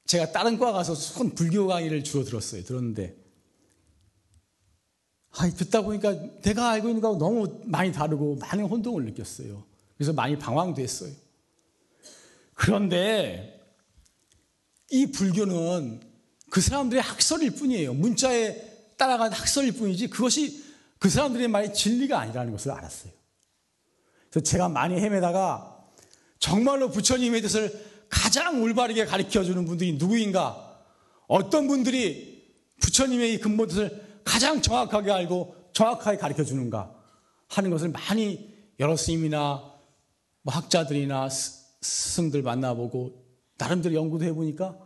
제가 0.06 0.32
다른 0.32 0.60
과 0.60 0.72
가서 0.72 0.94
손 0.94 1.34
불교 1.34 1.66
강의를 1.66 2.04
주로 2.04 2.24
들었어요. 2.24 2.64
들었는데 2.64 3.16
아, 5.32 5.50
듣다 5.50 5.82
보니까 5.82 6.14
내가 6.42 6.70
알고 6.70 6.90
있는 6.90 7.02
거하고 7.02 7.18
너무 7.18 7.62
많이 7.66 7.92
다르고 7.92 8.36
많은 8.36 8.66
혼동을 8.66 9.06
느꼈어요. 9.06 9.64
그래서 9.98 10.14
많이 10.14 10.38
방황됐어요. 10.38 11.12
그런데 12.54 13.60
이 14.92 15.12
불교는 15.12 16.05
그 16.56 16.62
사람들의 16.62 17.04
학설일 17.04 17.52
뿐이에요. 17.52 17.94
문자에 17.94 18.96
따라간 18.96 19.34
학설일 19.34 19.74
뿐이지 19.74 20.08
그것이 20.08 20.64
그 21.00 21.10
사람들의 21.10 21.50
말이 21.50 21.74
진리가 21.74 22.18
아니라는 22.18 22.54
것을 22.54 22.72
알았어요. 22.72 23.12
그래서 24.30 24.42
제가 24.42 24.70
많이 24.70 24.96
헤매다가 24.96 25.78
정말로 26.40 26.90
부처님의 26.92 27.42
뜻을 27.42 28.08
가장 28.08 28.64
올바르게 28.64 29.04
가르쳐 29.04 29.44
주는 29.44 29.66
분들이 29.66 29.98
누구인가? 29.98 30.80
어떤 31.28 31.68
분들이 31.68 32.50
부처님의 32.80 33.34
이 33.34 33.40
근본 33.40 33.68
뜻을 33.68 34.22
가장 34.24 34.62
정확하게 34.62 35.12
알고 35.12 35.72
정확하게 35.74 36.18
가르쳐 36.18 36.46
주는가 36.46 36.90
하는 37.50 37.70
것을 37.70 37.90
많이 37.90 38.56
여러 38.80 38.96
스님이나 38.96 39.62
뭐 40.42 40.54
학자들이나 40.54 41.28
스승들 41.82 42.44
만나보고 42.44 43.26
나름대로 43.58 43.94
연구도 43.96 44.24
해보니까 44.24 44.85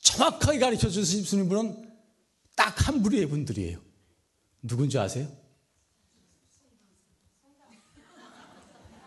정확하게 0.00 0.58
가르쳐 0.58 0.88
주시는 0.88 1.48
분은 1.48 1.90
딱한 2.56 3.02
부류의 3.02 3.28
분들이에요. 3.28 3.80
누군지 4.62 4.98
아세요? 4.98 5.28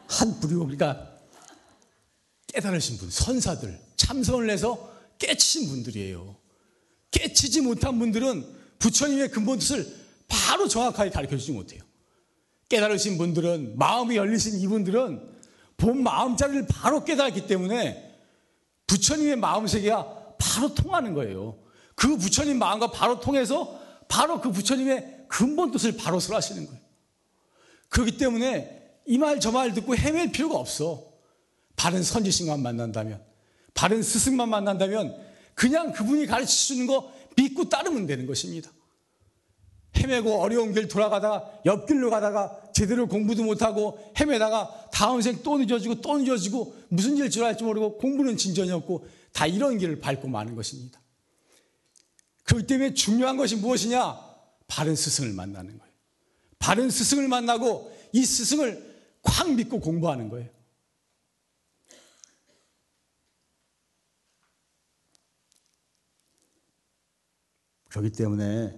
한 0.07 0.39
부류, 0.39 0.59
그러니까 0.59 1.17
깨달으신 2.47 2.97
분, 2.97 3.09
선사들, 3.09 3.79
참선을 3.95 4.49
해서 4.49 4.91
깨치신 5.19 5.69
분들이에요. 5.69 6.35
깨치지 7.11 7.61
못한 7.61 7.97
분들은 7.97 8.59
부처님의 8.79 9.31
근본 9.31 9.59
뜻을 9.59 10.01
바로 10.27 10.67
정확하게 10.67 11.11
가르쳐 11.11 11.37
주지 11.37 11.51
못해요. 11.51 11.81
깨달으신 12.69 13.17
분들은, 13.17 13.77
마음이 13.77 14.15
열리신 14.15 14.59
이분들은 14.59 15.29
본 15.77 16.03
마음자리를 16.03 16.67
바로 16.67 17.03
깨달았기 17.03 17.47
때문에 17.47 18.17
부처님의 18.87 19.37
마음 19.37 19.67
세계가 19.67 20.20
바로 20.41 20.73
통하는 20.73 21.13
거예요. 21.13 21.57
그 21.95 22.17
부처님 22.17 22.57
마음과 22.57 22.91
바로 22.91 23.19
통해서 23.19 23.79
바로 24.07 24.41
그 24.41 24.51
부처님의 24.51 25.25
근본 25.27 25.71
뜻을 25.71 25.95
바로 25.97 26.19
설하시는 26.19 26.65
거예요. 26.65 26.81
그렇기 27.89 28.17
때문에 28.17 28.79
이 29.07 29.17
말 29.17 29.39
저 29.39 29.51
말 29.51 29.73
듣고 29.73 29.95
헤맬 29.95 30.31
필요가 30.31 30.57
없어. 30.57 31.03
바른 31.75 32.03
선지식만 32.03 32.61
만난다면, 32.61 33.21
바른 33.73 34.03
스승만 34.03 34.49
만난다면 34.49 35.15
그냥 35.55 35.91
그분이 35.91 36.25
가르쳐 36.27 36.51
주는 36.51 36.85
거 36.87 37.11
믿고 37.35 37.69
따르면 37.69 38.05
되는 38.05 38.25
것입니다. 38.27 38.71
헤매고 39.97 40.41
어려운 40.41 40.73
길 40.73 40.87
돌아가다가 40.87 41.51
옆길로 41.65 42.09
가다가 42.09 42.57
제대로 42.73 43.07
공부도 43.07 43.43
못하고 43.43 43.99
헤매다가 44.19 44.89
다음 44.93 45.21
생 45.21 45.43
또 45.43 45.57
늦어지고 45.57 46.01
또 46.01 46.17
늦어지고 46.17 46.75
무슨 46.89 47.17
일 47.17 47.29
지랄할지 47.29 47.63
모르고 47.63 47.97
공부는 47.97 48.37
진전이 48.37 48.71
없고 48.71 49.05
다 49.33 49.47
이런 49.47 49.77
길을 49.77 49.99
밟고 49.99 50.27
마는 50.27 50.55
것입니다. 50.55 51.01
그렇기 52.43 52.67
때문에 52.67 52.93
중요한 52.93 53.37
것이 53.37 53.55
무엇이냐? 53.55 54.31
바른 54.67 54.95
스승을 54.95 55.33
만나는 55.33 55.77
거예요. 55.77 55.93
바른 56.59 56.89
스승을 56.89 57.27
만나고 57.27 57.91
이 58.13 58.23
스승을 58.23 59.19
콱 59.23 59.53
믿고 59.53 59.79
공부하는 59.79 60.29
거예요. 60.29 60.49
그렇기 67.89 68.11
때문에 68.11 68.73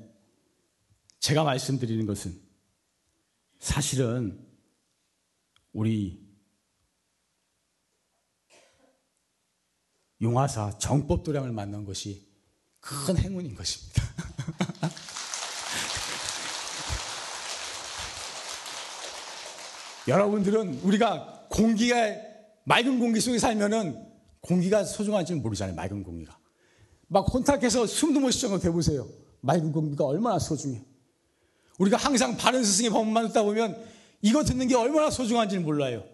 제가 1.19 1.43
말씀드리는 1.43 2.05
것은 2.05 2.41
사실은 3.59 4.45
우리 5.71 6.22
용화사 10.23 10.79
정법 10.79 11.23
도량을 11.23 11.51
만난 11.51 11.85
것이 11.85 12.25
큰 12.79 13.17
행운인 13.17 13.53
것입니다. 13.55 14.01
여러분들은 20.07 20.79
우리가 20.83 21.47
공기가 21.49 21.95
맑은 22.63 22.99
공기 22.99 23.19
속에 23.19 23.37
살면은 23.37 24.01
공기가 24.39 24.85
소중한지는 24.85 25.41
모르잖아요. 25.41 25.75
맑은 25.75 26.03
공기가. 26.03 26.37
막 27.07 27.31
혼탁해서 27.31 27.85
숨도 27.85 28.21
못 28.21 28.31
쉬는 28.31 28.55
거 28.55 28.59
대보세요. 28.59 29.07
맑은 29.41 29.73
공기가 29.73 30.05
얼마나 30.05 30.39
소중해. 30.39 30.81
우리가 31.79 31.97
항상 31.97 32.37
바른 32.37 32.63
스승의 32.63 32.91
법만 32.91 33.27
듣다 33.27 33.43
보면 33.43 33.77
이거 34.21 34.43
듣는 34.43 34.67
게 34.67 34.75
얼마나 34.75 35.09
소중한지는 35.09 35.63
몰라요. 35.63 36.05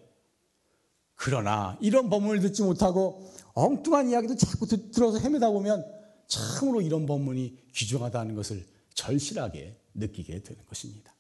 그러나 1.21 1.77
이런 1.82 2.10
법문을 2.10 2.39
듣지 2.39 2.63
못하고 2.63 3.29
엉뚱한 3.53 4.10
이야기도 4.10 4.38
자꾸 4.38 4.65
듣, 4.65 4.91
들어서 4.91 5.19
헤매다 5.19 5.49
보면 5.51 5.86
참으로 6.27 6.82
이런 6.82 7.05
법문이 7.05 7.58
귀중하다는 7.73 8.36
것을 8.36 8.65
절실하게 8.93 9.75
느끼게 9.95 10.43
되는 10.43 10.65
것입니다. 10.65 11.13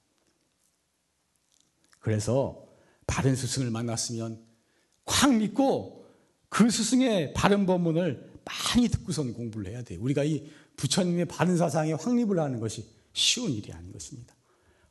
그래서 1.99 2.65
바른 3.07 3.35
스승을 3.35 3.71
만났으면 3.71 4.41
콱 5.03 5.35
믿고 5.35 6.05
그 6.47 6.69
스승의 6.69 7.33
바른 7.33 7.65
법문을 7.65 8.31
많이 8.45 8.87
듣고선 8.87 9.33
공부를 9.33 9.69
해야 9.69 9.83
돼요. 9.83 9.99
우리가 10.01 10.23
이 10.23 10.49
부처님의 10.77 11.25
바른 11.25 11.57
사상에 11.57 11.91
확립을 11.91 12.39
하는 12.39 12.61
것이 12.61 12.85
쉬운 13.11 13.51
일이 13.51 13.73
아닌 13.73 13.91
것입니다. 13.91 14.33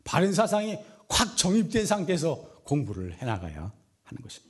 바른 0.05 0.35
사상이 0.35 0.77
확 1.09 1.35
정립된 1.39 1.87
상태에서 1.87 2.63
공부를 2.65 3.15
해나가야 3.15 3.73
하는 4.03 4.23
것입니다. 4.23 4.48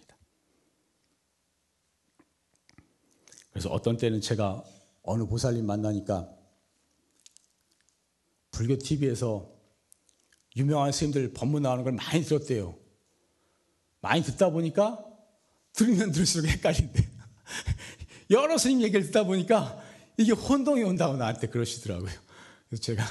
그래서 3.59 3.71
어떤 3.71 3.97
때는 3.97 4.21
제가 4.21 4.63
어느 5.03 5.27
보살님 5.27 5.67
만나니까 5.67 6.31
불교 8.53 8.79
TV에서 8.79 9.53
유명한 10.55 10.93
스님들 10.93 11.33
법문 11.33 11.63
나오는 11.63 11.83
걸 11.83 11.93
많이 11.95 12.23
들었대요. 12.23 12.79
많이 14.01 14.23
듣다 14.23 14.51
보니까 14.51 15.05
들으면 15.73 16.13
들을수록 16.13 16.49
헷갈린대. 16.49 17.09
여러 18.31 18.57
스님 18.59 18.81
얘기를 18.83 19.05
듣다 19.07 19.25
보니까 19.25 19.83
이게 20.17 20.31
혼동이 20.31 20.85
온다고 20.85 21.17
나한테 21.17 21.49
그러시더라고요. 21.49 22.13
그래서 22.69 22.81
제가 22.81 23.05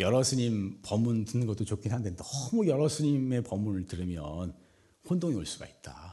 여러 0.00 0.24
스님 0.24 0.80
법문 0.82 1.24
듣는 1.24 1.46
것도 1.46 1.64
좋긴 1.64 1.92
한데 1.92 2.16
너무 2.16 2.66
여러 2.66 2.88
스님의 2.88 3.44
법문을 3.44 3.86
들으면 3.86 4.56
혼동이 5.08 5.36
올 5.36 5.46
수가 5.46 5.66
있다. 5.66 6.07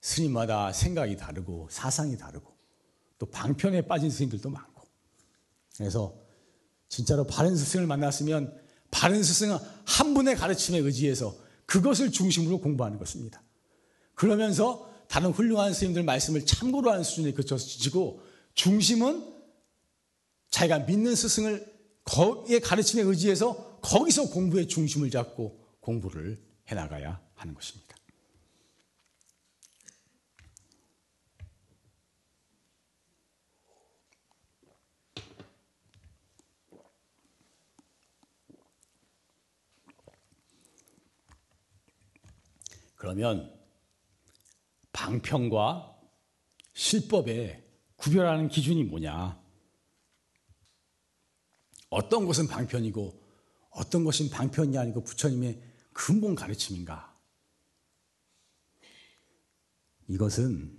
스님마다 0.00 0.72
생각이 0.72 1.16
다르고 1.16 1.68
사상이 1.70 2.16
다르고 2.16 2.56
또 3.18 3.26
방편에 3.26 3.82
빠진 3.82 4.10
스님들도 4.10 4.50
많고 4.50 4.86
그래서 5.76 6.14
진짜로 6.88 7.24
바른 7.24 7.56
스승을 7.56 7.86
만났으면 7.86 8.56
바른 8.90 9.22
스승은 9.22 9.58
한 9.84 10.14
분의 10.14 10.36
가르침에 10.36 10.78
의지해서 10.78 11.34
그것을 11.66 12.10
중심으로 12.10 12.60
공부하는 12.60 12.98
것입니다. 12.98 13.42
그러면서 14.14 14.90
다른 15.08 15.30
훌륭한 15.30 15.72
스님들 15.72 16.02
말씀을 16.02 16.46
참고로 16.46 16.90
하는 16.90 17.04
수준에 17.04 17.32
그쳐서 17.32 17.66
지고 17.66 18.22
중심은 18.54 19.34
자기가 20.50 20.80
믿는 20.80 21.14
스승을 21.14 21.78
거기에 22.04 22.58
가르침에 22.60 23.02
의지해서 23.02 23.78
거기서 23.82 24.30
공부의 24.30 24.66
중심을 24.66 25.10
잡고 25.10 25.62
공부를 25.80 26.42
해나가야 26.68 27.20
하는 27.34 27.54
것입니다. 27.54 27.97
그러면 42.98 43.56
방편과 44.92 45.96
실법의 46.74 47.64
구별하는 47.96 48.48
기준이 48.48 48.84
뭐냐? 48.84 49.40
어떤 51.90 52.26
것은 52.26 52.48
방편이고 52.48 53.22
어떤 53.70 54.04
것은 54.04 54.28
방편이 54.30 54.76
아니고 54.76 55.04
부처님의 55.04 55.62
근본 55.92 56.34
가르침인가? 56.34 57.16
이것은 60.08 60.76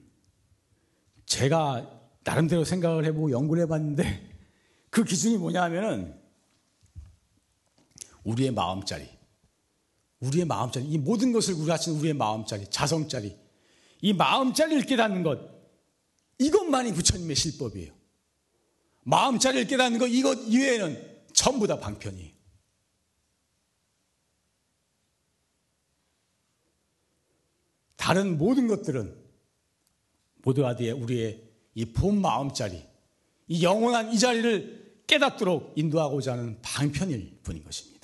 제가 1.25 1.99
나름대로 2.23 2.65
생각을 2.65 3.05
해보고 3.05 3.31
연구를 3.31 3.63
해봤는데 3.63 4.29
그 4.91 5.03
기준이 5.05 5.37
뭐냐 5.37 5.63
하면은 5.63 6.19
우리의 8.25 8.51
마음자리. 8.51 9.18
우리의 10.19 10.45
마음자리. 10.45 10.85
이 10.85 10.97
모든 10.97 11.31
것을 11.31 11.53
우리 11.53 11.69
하신 11.69 11.93
우리의 11.99 12.13
마음자리, 12.13 12.69
자성자리. 12.69 13.37
이 14.01 14.13
마음자리를 14.13 14.83
깨닫는 14.85 15.23
것. 15.23 15.39
이것만이 16.37 16.93
부처님의 16.93 17.35
실법이에요. 17.35 17.93
마음자리를 19.03 19.67
깨닫는 19.67 19.99
것 19.99 20.07
이것 20.07 20.35
이외에는 20.47 21.23
전부 21.33 21.67
다 21.67 21.79
방편이에요. 21.79 22.31
다른 27.95 28.37
모든 28.37 28.67
것들은 28.67 29.15
모두 30.43 30.61
다 30.61 30.69
우리의 30.71 31.43
이 31.75 31.85
본 31.85 32.19
마음자리, 32.21 32.83
이 33.47 33.63
영원한 33.63 34.11
이 34.13 34.19
자리를 34.19 35.03
깨닫도록 35.07 35.73
인도하고자 35.75 36.33
하는 36.33 36.61
방편일 36.61 37.39
뿐인 37.43 37.63
것입니다. 37.63 37.98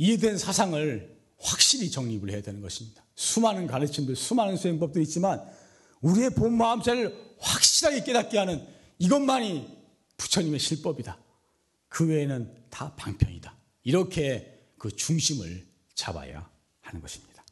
이해된 0.00 0.38
사상을 0.38 1.14
확실히 1.38 1.90
정립을 1.90 2.30
해야 2.30 2.40
되는 2.40 2.62
것입니다. 2.62 3.04
수많은 3.16 3.66
가르침들, 3.66 4.16
수많은 4.16 4.56
수행법도 4.56 4.98
있지만 5.02 5.46
우리의 6.00 6.30
본 6.30 6.56
마음자리를 6.56 7.36
확실하게 7.38 8.04
깨닫게 8.04 8.38
하는 8.38 8.66
이것만이 8.98 9.68
부처님의 10.16 10.58
실법이다. 10.58 11.18
그 11.88 12.08
외에는 12.08 12.64
다 12.70 12.94
방편이다. 12.96 13.54
이렇게 13.82 14.72
그 14.78 14.90
중심을 14.90 15.66
잡아야 15.94 16.50
하는 16.80 17.02
것입니다. 17.02 17.44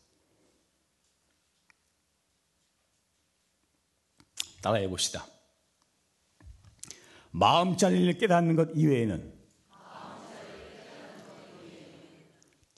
따라해 4.62 4.88
봅시다. 4.88 5.26
마음자리를 7.30 8.16
깨닫는 8.16 8.56
것 8.56 8.70
이외에는 8.74 9.37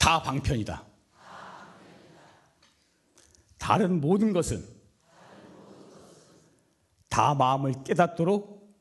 다 0.01 0.19
방편이다. 0.19 0.83
다른 3.59 4.01
모든 4.01 4.33
것은 4.33 4.67
다 7.07 7.35
마음을 7.35 7.83
깨닫도록 7.83 8.75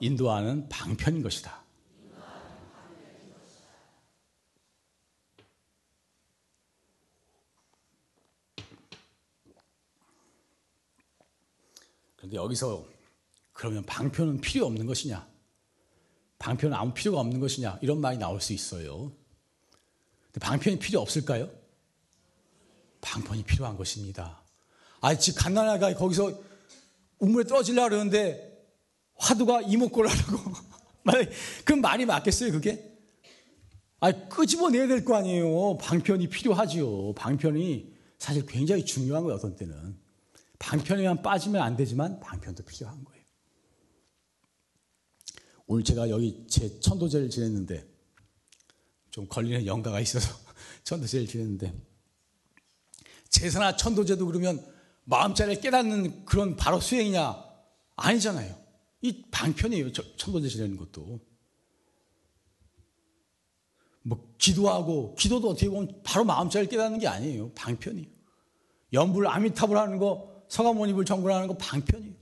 인도하는 0.00 0.66
방편인 0.70 1.22
것이다. 1.22 1.62
그런데 12.16 12.36
여기서 12.36 12.86
그러면 13.52 13.84
방편은 13.84 14.40
필요 14.40 14.64
없는 14.64 14.86
것이냐? 14.86 15.33
방편은 16.38 16.76
아무 16.76 16.92
필요가 16.92 17.20
없는 17.20 17.40
것이냐? 17.40 17.78
이런 17.80 18.00
말이 18.00 18.18
나올 18.18 18.40
수 18.40 18.52
있어요. 18.52 19.12
방편이 20.40 20.78
필요 20.78 21.00
없을까요? 21.00 21.48
방편이 23.00 23.44
필요한 23.44 23.76
것입니다. 23.76 24.42
아, 25.00 25.14
지 25.16 25.34
갓난아가 25.34 25.94
거기서 25.94 26.40
우물에 27.18 27.44
떨어지려고 27.46 27.90
그러는데 27.90 28.52
화두가 29.16 29.62
이목구라고. 29.62 30.38
그럼 31.64 31.80
말이 31.80 32.04
맞겠어요, 32.06 32.50
그게? 32.52 32.90
아, 34.00 34.10
끄집어내야 34.28 34.86
될 34.86 35.04
거 35.04 35.16
아니에요. 35.16 35.78
방편이 35.78 36.28
필요하지요. 36.28 37.14
방편이 37.14 37.94
사실 38.18 38.44
굉장히 38.46 38.84
중요한 38.84 39.22
거예요, 39.22 39.36
어떤 39.36 39.54
때는. 39.56 39.96
방편에만 40.58 41.22
빠지면 41.22 41.62
안 41.62 41.76
되지만 41.76 42.20
방편도 42.20 42.64
필요한 42.64 43.02
거예요. 43.04 43.13
오늘 45.66 45.82
제가 45.82 46.10
여기 46.10 46.44
제 46.48 46.78
천도제를 46.80 47.30
지냈는데 47.30 47.86
좀 49.10 49.26
걸리는 49.28 49.64
영가가 49.66 50.00
있어서 50.00 50.36
천도제를 50.84 51.26
지냈는데 51.26 51.72
제사나 53.30 53.76
천도제도 53.76 54.26
그러면 54.26 54.64
마음자리를 55.04 55.60
깨닫는 55.60 56.24
그런 56.24 56.56
바로 56.56 56.80
수행이냐? 56.80 57.44
아니잖아요. 57.96 58.56
이 59.02 59.22
방편이에요. 59.30 59.92
천도제 59.92 60.48
지내는 60.48 60.76
것도. 60.76 61.20
뭐 64.02 64.34
기도하고 64.38 65.14
기도도 65.14 65.50
어떻게 65.50 65.68
보면 65.68 66.00
바로 66.02 66.24
마음자리를 66.24 66.70
깨닫는 66.70 66.98
게 66.98 67.08
아니에요. 67.08 67.52
방편이에요. 67.52 68.08
연불 68.92 69.26
아미타불 69.26 69.76
하는 69.76 69.98
거 69.98 70.44
서가모니불 70.48 71.04
정불하는 71.04 71.48
거 71.48 71.56
방편이에요. 71.56 72.14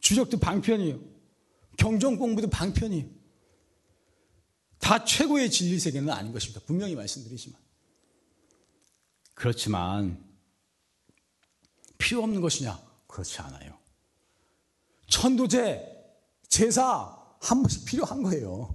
주적도 0.00 0.38
방편이에요. 0.38 1.13
경전 1.76 2.18
공부도 2.18 2.48
방편이에요. 2.50 3.06
다 4.78 5.04
최고의 5.04 5.50
진리 5.50 5.78
세계는 5.78 6.10
아닌 6.10 6.32
것입니다. 6.32 6.60
분명히 6.66 6.94
말씀드리지만. 6.94 7.58
그렇지만 9.34 10.22
필요 11.98 12.22
없는 12.22 12.40
것이냐? 12.40 12.78
그렇지 13.06 13.40
않아요. 13.40 13.78
천도제, 15.08 15.90
제사 16.48 17.16
한 17.40 17.62
번씩 17.62 17.84
필요한 17.84 18.22
거예요. 18.22 18.74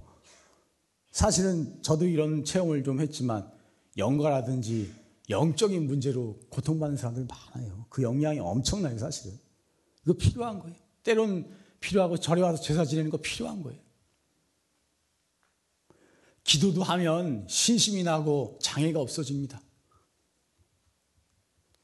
사실은 1.10 1.82
저도 1.82 2.06
이런 2.06 2.44
체험을 2.44 2.84
좀 2.84 3.00
했지만 3.00 3.50
영가라든지 3.96 4.92
영적인 5.28 5.86
문제로 5.86 6.40
고통받는 6.50 6.96
사람들 6.96 7.26
많아요. 7.26 7.86
그 7.88 8.02
영향이 8.02 8.38
엄청나요, 8.40 8.98
사실은. 8.98 9.38
이거 10.04 10.14
필요한 10.14 10.58
거예요. 10.58 10.76
때론 11.02 11.48
필요하고 11.80 12.18
절에 12.18 12.40
와서 12.40 12.62
제사 12.62 12.84
지내는 12.84 13.10
거 13.10 13.16
필요한 13.18 13.62
거예요. 13.62 13.80
기도도 16.44 16.82
하면 16.82 17.46
신심이 17.48 18.02
나고 18.02 18.58
장애가 18.62 19.00
없어집니다. 19.00 19.60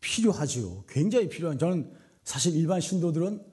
필요하지요. 0.01 0.85
굉장히 0.89 1.29
필요한. 1.29 1.59
저는 1.59 1.93
사실 2.25 2.55
일반 2.57 2.81
신도들은 2.81 3.45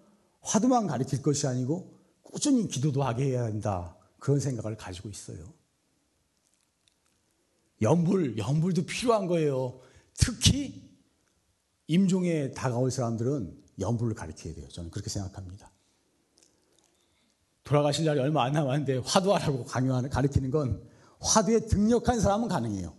화두만 0.41 0.88
가르칠 0.88 1.21
것이 1.21 1.47
아니고 1.47 1.99
꾸준히 2.21 2.67
기도도 2.67 3.03
하게 3.03 3.25
해야 3.25 3.43
한다. 3.43 3.97
그런 4.19 4.39
생각을 4.39 4.77
가지고 4.77 5.10
있어요. 5.10 5.53
연불, 7.82 8.38
연불도 8.38 8.86
필요한 8.86 9.27
거예요. 9.27 9.82
특히 10.13 10.89
임종에 11.88 12.51
다가올 12.51 12.91
사람들은 12.91 13.62
연불을 13.79 14.15
가르쳐야 14.15 14.53
돼요. 14.53 14.67
저는 14.69 14.89
그렇게 14.89 15.10
생각합니다. 15.10 15.72
돌아가실 17.63 18.06
날이 18.06 18.19
얼마 18.19 18.43
안 18.43 18.54
남았는데 18.54 19.02
화두하라고 19.06 19.65
강요하는, 19.65 20.10
가르치는 20.10 20.52
건 20.52 20.82
화두에 21.19 21.62
등력한 21.62 22.19
사람은 22.19 22.49
가능해요. 22.49 22.93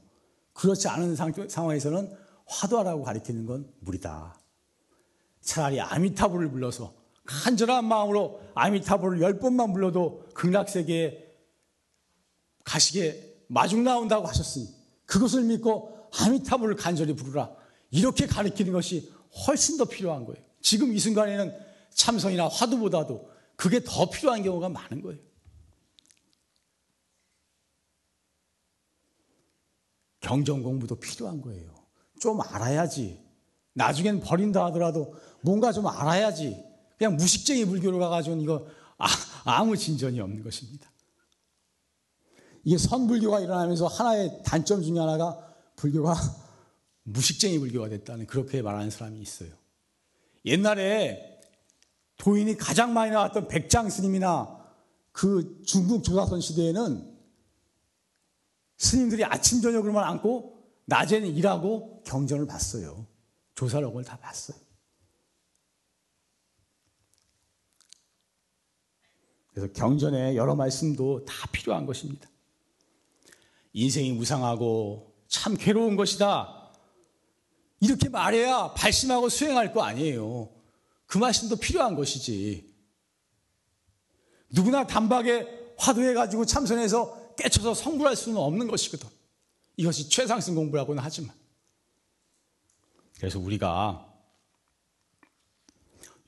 그렇지 0.54 0.88
않은 0.88 1.16
상 1.16 1.32
황에서는 1.54 2.16
화두하라고 2.46 3.02
가르치는 3.02 3.46
건 3.46 3.70
무리다. 3.80 4.38
차라리 5.42 5.80
아미타불을 5.80 6.50
불러서 6.50 6.94
간절한 7.26 7.84
마음으로 7.84 8.40
아미타불을 8.54 9.20
열 9.20 9.38
번만 9.38 9.72
불러도 9.72 10.26
극락세계에 10.34 11.24
가시게 12.64 13.44
마중 13.48 13.84
나온다고 13.84 14.26
하셨으니 14.26 14.68
그것을 15.04 15.42
믿고 15.44 16.08
아미타불을 16.18 16.76
간절히 16.76 17.14
부르라. 17.14 17.50
이렇게 17.90 18.26
가르치는 18.26 18.72
것이 18.72 19.12
훨씬 19.46 19.76
더 19.76 19.84
필요한 19.84 20.24
거예요. 20.24 20.42
지금 20.62 20.94
이 20.94 20.98
순간에는 20.98 21.54
참성이나 21.90 22.48
화두보다도 22.48 23.33
그게 23.56 23.82
더 23.84 24.08
필요한 24.10 24.42
경우가 24.42 24.68
많은 24.68 25.02
거예요. 25.02 25.20
경전 30.20 30.62
공부도 30.62 30.96
필요한 30.96 31.40
거예요. 31.42 31.74
좀 32.20 32.40
알아야지. 32.40 33.22
나중엔 33.74 34.20
버린다 34.20 34.64
하더라도 34.66 35.14
뭔가 35.42 35.72
좀 35.72 35.86
알아야지. 35.86 36.64
그냥 36.96 37.16
무식쟁이 37.16 37.66
불교로 37.66 37.98
가가지고 37.98 38.36
이거 38.36 38.66
아, 39.44 39.62
무 39.64 39.76
진전이 39.76 40.18
없는 40.20 40.42
것입니다. 40.42 40.90
이게 42.64 42.78
선불교가 42.78 43.40
일어나면서 43.40 43.86
하나의 43.86 44.40
단점 44.44 44.82
중에 44.82 44.98
하나가 44.98 45.54
불교가 45.76 46.14
무식쟁이 47.02 47.58
불교가 47.58 47.90
됐다는 47.90 48.26
그렇게 48.26 48.62
말하는 48.62 48.90
사람이 48.90 49.20
있어요. 49.20 49.50
옛날에 50.46 51.33
도인이 52.16 52.56
가장 52.56 52.92
많이 52.92 53.10
나왔던 53.10 53.48
백장 53.48 53.88
스님이나 53.90 54.64
그 55.12 55.62
중국 55.64 56.02
조사선 56.02 56.40
시대에는 56.40 57.14
스님들이 58.76 59.24
아침 59.24 59.60
저녁으로만 59.60 60.04
앉고 60.04 60.54
낮에는 60.86 61.28
일하고 61.28 62.02
경전을 62.04 62.46
봤어요. 62.46 63.06
조사록을 63.54 64.04
다 64.04 64.16
봤어요. 64.18 64.58
그래서 69.52 69.72
경전에 69.72 70.34
여러 70.34 70.56
말씀도 70.56 71.24
다 71.24 71.48
필요한 71.52 71.86
것입니다. 71.86 72.28
인생이 73.72 74.12
무상하고 74.12 75.14
참 75.28 75.56
괴로운 75.56 75.94
것이다. 75.94 76.72
이렇게 77.80 78.08
말해야 78.08 78.74
발심하고 78.74 79.28
수행할 79.28 79.72
거 79.72 79.82
아니에요. 79.82 80.53
그 81.06 81.18
말씀도 81.18 81.56
필요한 81.56 81.94
것이지. 81.94 82.74
누구나 84.50 84.86
단박에 84.86 85.74
화두해가지고 85.76 86.46
참선해서 86.46 87.34
깨쳐서 87.36 87.74
성불할 87.74 88.16
수는 88.16 88.38
없는 88.38 88.68
것이거든. 88.68 89.08
이것이 89.76 90.08
최상승 90.08 90.54
공부라고는 90.54 91.02
하지만. 91.02 91.34
그래서 93.18 93.38
우리가 93.38 94.12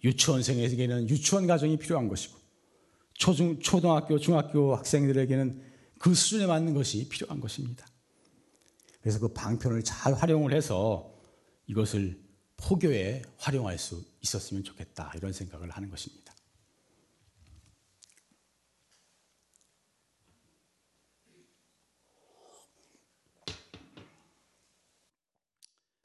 유치원생에게는 0.02 1.08
유치원 1.08 1.46
과정이 1.46 1.76
필요한 1.78 2.08
것이고, 2.08 2.36
초중, 3.14 3.60
초등학교, 3.60 4.18
중학교 4.18 4.74
학생들에게는 4.76 5.62
그 5.98 6.14
수준에 6.14 6.46
맞는 6.46 6.74
것이 6.74 7.08
필요한 7.08 7.40
것입니다. 7.40 7.86
그래서 9.00 9.18
그 9.20 9.28
방편을 9.28 9.84
잘 9.84 10.14
활용을 10.14 10.52
해서 10.52 11.14
이것을 11.66 12.25
포교에 12.56 13.22
활용할 13.38 13.78
수 13.78 14.04
있었으면 14.22 14.64
좋겠다. 14.64 15.12
이런 15.16 15.32
생각을 15.32 15.70
하는 15.70 15.90
것입니다. 15.90 16.34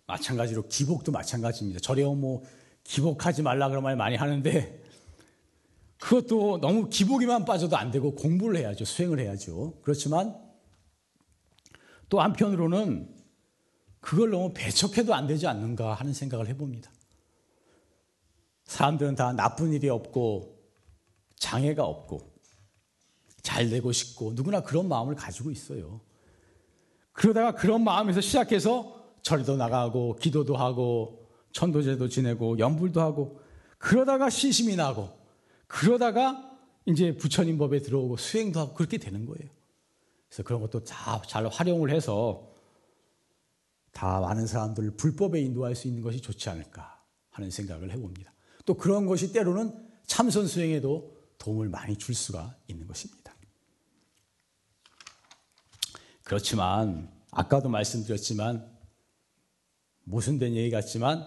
마찬가지로 0.05 0.67
기복도 0.67 1.11
마찬가지입니다. 1.11 1.79
저래요 1.79 2.13
뭐 2.13 2.43
기복하지 2.83 3.41
말라 3.43 3.69
그런 3.69 3.83
말 3.83 3.95
많이 3.95 4.17
하는데 4.17 4.81
그것도 5.99 6.59
너무 6.59 6.89
기복에만 6.89 7.45
빠져도 7.45 7.77
안 7.77 7.91
되고 7.91 8.13
공부를 8.15 8.57
해야죠. 8.57 8.83
수행을 8.83 9.19
해야죠. 9.19 9.79
그렇지만 9.83 10.35
또 12.09 12.19
한편으로는 12.19 13.20
그걸 14.01 14.31
너무 14.31 14.51
배척해도 14.53 15.13
안 15.13 15.27
되지 15.27 15.47
않는가 15.47 15.93
하는 15.93 16.13
생각을 16.13 16.47
해봅니다. 16.47 16.91
사람들은 18.65 19.15
다 19.15 19.31
나쁜 19.33 19.71
일이 19.73 19.89
없고 19.89 20.59
장애가 21.37 21.83
없고 21.83 22.31
잘 23.41 23.69
되고 23.69 23.91
싶고 23.91 24.33
누구나 24.33 24.61
그런 24.61 24.87
마음을 24.87 25.15
가지고 25.15 25.51
있어요. 25.51 26.01
그러다가 27.13 27.53
그런 27.55 27.83
마음에서 27.83 28.21
시작해서 28.21 28.99
절도 29.21 29.57
나가고 29.57 30.15
기도도 30.15 30.55
하고 30.55 31.27
천도제도 31.51 32.07
지내고 32.07 32.57
연불도 32.59 33.01
하고 33.01 33.39
그러다가 33.77 34.29
시심이 34.29 34.75
나고 34.75 35.09
그러다가 35.67 36.49
이제 36.85 37.15
부처님 37.15 37.57
법에 37.57 37.81
들어오고 37.81 38.17
수행도 38.17 38.59
하고 38.59 38.73
그렇게 38.73 38.97
되는 38.97 39.25
거예요. 39.25 39.49
그래서 40.27 40.43
그런 40.43 40.61
것도 40.61 40.83
다 40.83 41.21
잘 41.27 41.45
활용을 41.47 41.91
해서 41.91 42.50
다 43.91 44.19
많은 44.19 44.47
사람들을 44.47 44.91
불법에 44.97 45.41
인도할 45.41 45.75
수 45.75 45.87
있는 45.87 46.01
것이 46.01 46.21
좋지 46.21 46.49
않을까 46.49 47.03
하는 47.29 47.51
생각을 47.51 47.91
해봅니다. 47.91 48.33
또 48.65 48.75
그런 48.75 49.05
것이 49.05 49.31
때로는 49.31 49.73
참선 50.05 50.47
수행에도 50.47 51.17
도움을 51.37 51.69
많이 51.69 51.97
줄 51.97 52.13
수가 52.15 52.55
있는 52.67 52.87
것입니다. 52.87 53.33
그렇지만 56.23 57.11
아까도 57.31 57.69
말씀드렸지만 57.69 58.69
모순된 60.03 60.55
얘기 60.55 60.69
같지만 60.69 61.25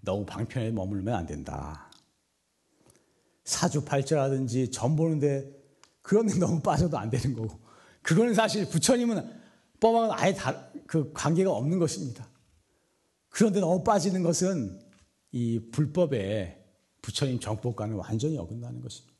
너무 0.00 0.24
방편에 0.24 0.70
머물면 0.70 1.14
안 1.14 1.26
된다. 1.26 1.90
사주팔자라든지 3.44 4.70
전 4.70 4.94
보는데 4.96 5.50
그런 6.02 6.26
데 6.26 6.34
너무 6.38 6.60
빠져도 6.60 6.98
안 6.98 7.10
되는 7.10 7.34
거고 7.34 7.58
그거는 8.02 8.34
사실 8.34 8.68
부처님은 8.68 9.37
법하고는 9.80 10.14
아예 10.14 10.34
다, 10.34 10.68
그 10.86 11.12
관계가 11.12 11.50
없는 11.52 11.78
것입니다. 11.78 12.28
그런데 13.28 13.60
너무 13.60 13.84
빠지는 13.84 14.22
것은 14.22 14.80
이 15.32 15.60
불법에 15.70 16.64
부처님 17.02 17.40
정법과는 17.40 17.96
완전히 17.96 18.36
어긋나는 18.38 18.80
것입니다. 18.80 19.16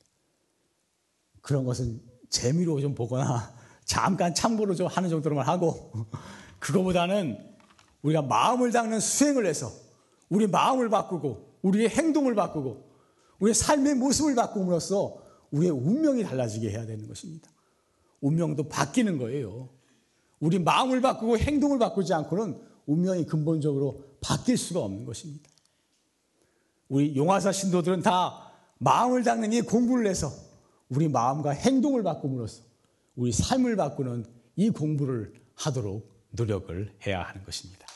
그런 1.40 1.64
것은 1.64 2.00
재미로 2.28 2.80
좀 2.80 2.94
보거나 2.94 3.54
잠깐 3.84 4.34
참고로 4.34 4.74
좀 4.74 4.86
하는 4.86 5.08
정도로만 5.08 5.46
하고 5.46 5.92
그거보다는 6.58 7.38
우리가 8.02 8.22
마음을 8.22 8.70
닦는 8.70 9.00
수행을 9.00 9.46
해서 9.46 9.72
우리 10.28 10.46
마음을 10.46 10.88
바꾸고 10.88 11.58
우리의 11.62 11.88
행동을 11.88 12.34
바꾸고 12.34 12.88
우리의 13.40 13.54
삶의 13.54 13.94
모습을 13.94 14.34
바꿈으로써 14.34 15.22
우리의 15.50 15.70
운명이 15.70 16.22
달라지게 16.24 16.70
해야 16.70 16.84
되는 16.84 17.06
것입니다. 17.08 17.50
운명도 18.20 18.68
바뀌는 18.68 19.18
거예요. 19.18 19.70
우리 20.40 20.58
마음을 20.58 21.00
바꾸고 21.00 21.38
행동을 21.38 21.78
바꾸지 21.78 22.14
않고는 22.14 22.60
운명이 22.86 23.26
근본적으로 23.26 24.04
바뀔 24.20 24.56
수가 24.56 24.80
없는 24.80 25.04
것입니다. 25.04 25.48
우리 26.88 27.14
용화사 27.16 27.52
신도들은 27.52 28.02
다 28.02 28.52
마음을 28.78 29.22
닦는 29.22 29.52
이 29.52 29.60
공부를 29.60 30.06
해서 30.06 30.30
우리 30.88 31.08
마음과 31.08 31.50
행동을 31.50 32.02
바꿈으로써 32.02 32.62
우리 33.16 33.32
삶을 33.32 33.76
바꾸는 33.76 34.24
이 34.56 34.70
공부를 34.70 35.34
하도록 35.54 36.08
노력을 36.30 36.94
해야 37.06 37.22
하는 37.22 37.44
것입니다. 37.44 37.87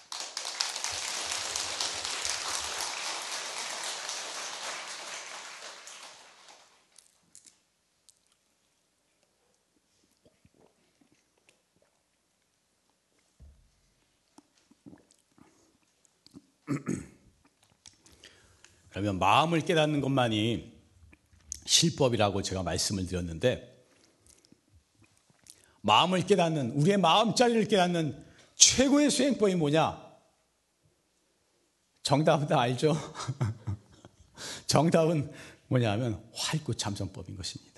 그러면 18.90 19.18
마음을 19.18 19.60
깨닫는 19.60 20.00
것만이 20.00 20.72
실법이라고 21.64 22.42
제가 22.42 22.62
말씀을 22.62 23.06
드렸는데 23.06 23.86
마음을 25.80 26.24
깨닫는 26.26 26.72
우리의 26.72 26.98
마음자리를 26.98 27.66
깨닫는 27.66 28.24
최고의 28.56 29.10
수행법이 29.10 29.54
뭐냐? 29.56 30.00
정답은 32.02 32.46
다 32.46 32.60
알죠? 32.60 32.96
정답은 34.66 35.32
뭐냐면 35.68 36.22
활구참선법인 36.34 37.36
것입니다. 37.36 37.72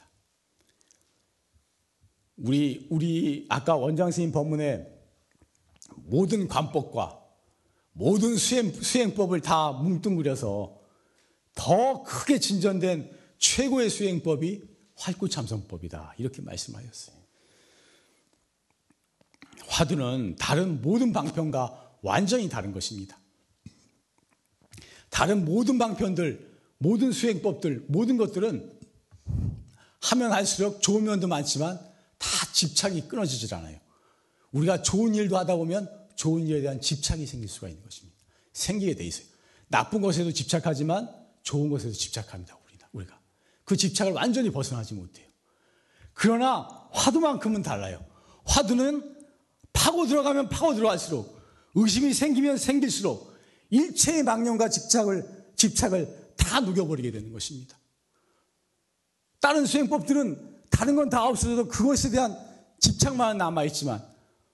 우리 2.37 2.87
우리 2.91 3.47
아까 3.49 3.77
원장 3.77 4.11
스님 4.11 4.33
법문에 4.33 4.87
모든 5.97 6.49
관법과 6.49 7.24
모든 7.95 8.37
수행, 8.37 8.73
수행법을 8.73 9.41
다 9.41 9.73
뭉뚱그려서 9.73 10.77
더 11.55 12.03
크게 12.03 12.41
진전된 12.41 13.11
최고의 13.39 13.89
수행법이 13.89 14.63
활구참선법이다. 14.97 16.15
이렇게 16.19 16.43
말씀하셨어요. 16.43 17.17
화두는 19.69 20.37
다른 20.39 20.83
모든 20.83 21.13
방편과 21.13 21.99
완전히 22.03 22.49
다른 22.49 22.73
것입니다. 22.73 23.19
다른 25.09 25.45
모든 25.45 25.79
방편들, 25.79 26.53
모든 26.79 27.13
수행법들, 27.13 27.87
모든 27.89 28.17
것들은 28.17 28.79
하면 30.01 30.33
할수록 30.33 30.83
좋은 30.83 31.05
면도 31.05 31.29
많지만 31.29 31.79
다 32.19 32.29
집착이 32.53 33.03
끊어지질 33.09 33.55
않아요. 33.55 33.79
우리가 34.51 34.83
좋은 34.83 35.15
일도 35.15 35.39
하다 35.39 35.57
보면 35.57 36.04
좋은 36.17 36.47
일에 36.47 36.61
대한 36.61 36.81
집착이 36.81 37.27
생길 37.27 37.49
수가 37.49 37.69
있는 37.69 37.83
것입니다. 37.83 38.17
생기게 38.53 38.95
돼 38.95 39.05
있어요. 39.05 39.27
나쁜 39.69 40.01
것에도 40.01 40.33
집착하지만 40.33 41.09
좋은 41.43 41.71
것에도 41.71 41.93
집착합니다. 41.93 42.59
우리가. 42.93 43.19
그 43.65 43.77
집착을 43.77 44.13
완전히 44.13 44.51
벗어나지 44.51 44.95
못해요. 44.95 45.27
그러나 46.13 46.69
화두만큼은 46.93 47.63
달라요. 47.63 48.05
화두는 48.45 49.17
파고 49.73 50.07
들어가면 50.07 50.49
파고 50.49 50.75
들어갈수록 50.75 51.41
의심이 51.75 52.15
생기면 52.15 52.57
생길수록 52.57 53.35
일체의 53.71 54.23
망념과 54.23 54.69
집착을 54.69 55.53
집착을 55.57 56.35
다 56.37 56.61
녹여버리게 56.61 57.11
되는 57.11 57.33
것입니다. 57.33 57.77
다른 59.41 59.67
수행법들은 59.67 60.55
다른 60.71 60.97
건 60.97 61.09
다 61.09 61.25
없어져도 61.25 61.69
그것에 61.69 62.11
대한 62.11 62.37
집착만 62.81 63.39
남아 63.39 63.65
있지만 63.65 64.05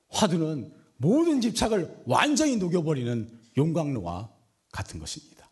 화두는 0.09 0.73
모든 1.01 1.41
집착을 1.41 2.03
완전히 2.05 2.57
녹여버리는 2.59 3.41
용광로와 3.57 4.31
같은 4.71 5.01
것입니다. 5.01 5.49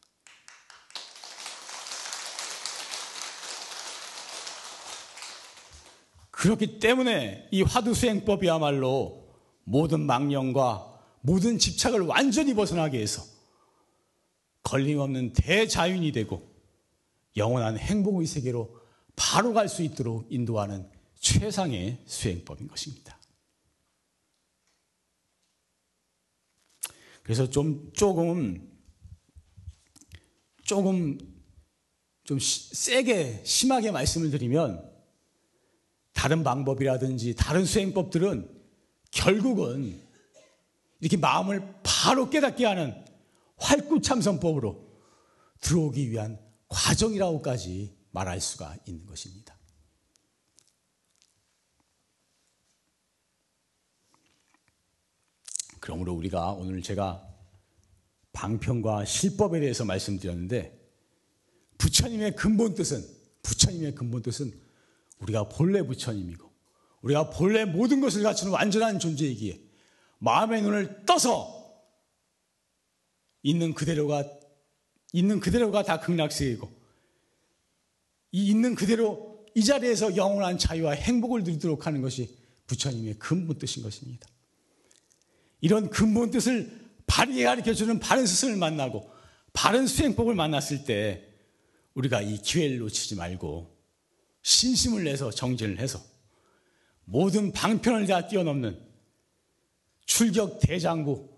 그렇기 6.31 6.79
때문에 6.81 7.49
이 7.51 7.63
화두 7.63 7.95
수행법이야말로 7.95 9.27
모든 9.65 10.01
망령과 10.01 11.01
모든 11.23 11.59
집착을 11.59 12.03
완전히 12.03 12.53
벗어나게 12.53 13.01
해서 13.01 13.23
걸림없는 14.65 15.33
대자윤이 15.33 16.13
되고 16.13 16.47
영원한 17.39 17.79
행복의 17.79 18.27
세계로 18.27 18.77
바로 19.17 19.55
갈 19.55 19.69
수 19.69 19.83
있도록 19.83 20.27
인도하는 20.31 20.91
최상의 21.19 22.03
수행법인 22.05 22.69
것입니다. 22.69 23.18
그래서 27.29 27.51
좀 27.51 27.93
조금 27.93 28.67
조금 30.65 31.19
좀 32.25 32.39
세게 32.41 33.43
심하게 33.45 33.91
말씀을 33.91 34.31
드리면 34.31 34.91
다른 36.15 36.43
방법이라든지 36.43 37.35
다른 37.35 37.67
수행법들은 37.67 38.49
결국은 39.11 40.01
이렇게 41.01 41.19
마음을 41.19 41.75
바로 41.83 42.31
깨닫게 42.31 42.65
하는 42.65 42.95
활구참선법으로 43.59 44.89
들어오기 45.61 46.11
위한 46.11 46.41
과정이라고까지 46.69 47.95
말할 48.11 48.41
수가 48.41 48.75
있는 48.87 49.05
것입니다. 49.05 49.58
그러므로 55.89 56.13
우리가 56.13 56.53
오늘 56.53 56.83
제가 56.83 57.27
방편과 58.33 59.07
실법에 59.07 59.59
대해서 59.59 59.87
말씀드렸는데 59.87 60.79
부처님의 61.79 62.37
근본 62.37 62.75
뜻은 62.75 63.03
부처님의 63.43 63.95
근본 63.95 64.21
뜻은 64.21 64.53
우리가 65.21 65.49
본래 65.49 65.81
부처님이고 65.81 66.47
우리가 67.01 67.31
본래 67.31 67.65
모든 67.65 68.03
것을 68.03 68.23
갖추는 68.23 68.53
완전한 68.53 68.99
존재이기에 68.99 69.63
마음의 70.19 70.61
눈을 70.61 71.07
떠서 71.07 71.83
있는 73.43 73.73
그대로가 73.73 74.31
있는 75.15 75.41
그대로가 75.41 75.85
다 75.85 76.01
극락세계이고 76.01 76.71
이 78.33 78.51
있는 78.51 78.75
그대로 78.75 79.47
이 79.55 79.65
자리에서 79.65 80.17
영원한 80.17 80.59
자유와 80.59 80.93
행복을 80.93 81.45
누리도록 81.45 81.87
하는 81.87 82.03
것이 82.03 82.37
부처님의 82.67 83.19
근본 83.19 83.59
뜻인 83.59 83.83
것입니다. 83.83 84.29
이런 85.61 85.91
근본 85.91 86.31
뜻을 86.31 86.79
바르게 87.07 87.45
가르쳐 87.45 87.75
주는 87.75 87.99
바른 87.99 88.27
스승을 88.27 88.57
만나고 88.57 89.11
바른 89.53 89.87
수행법을 89.87 90.35
만났을 90.35 90.85
때 90.85 91.25
우리가 91.95 92.21
이 92.21 92.41
기회를 92.41 92.79
놓치지 92.79 93.17
말고 93.17 93.77
신심을 94.43 95.05
내서 95.05 95.31
정진을 95.31 95.79
해서 95.79 96.01
모든 97.05 97.53
방편을 97.53 98.07
다 98.07 98.29
뛰어넘는 98.29 98.79
출격 100.07 100.61
대장부 100.61 101.29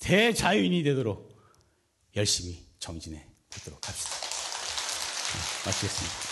대자유인이 0.00 0.82
되도록 0.82 1.36
열심히 2.16 2.64
정진해 2.78 3.24
보도록 3.50 3.86
합시다. 3.88 4.10
네, 4.10 5.66
마치겠습니다. 5.66 6.29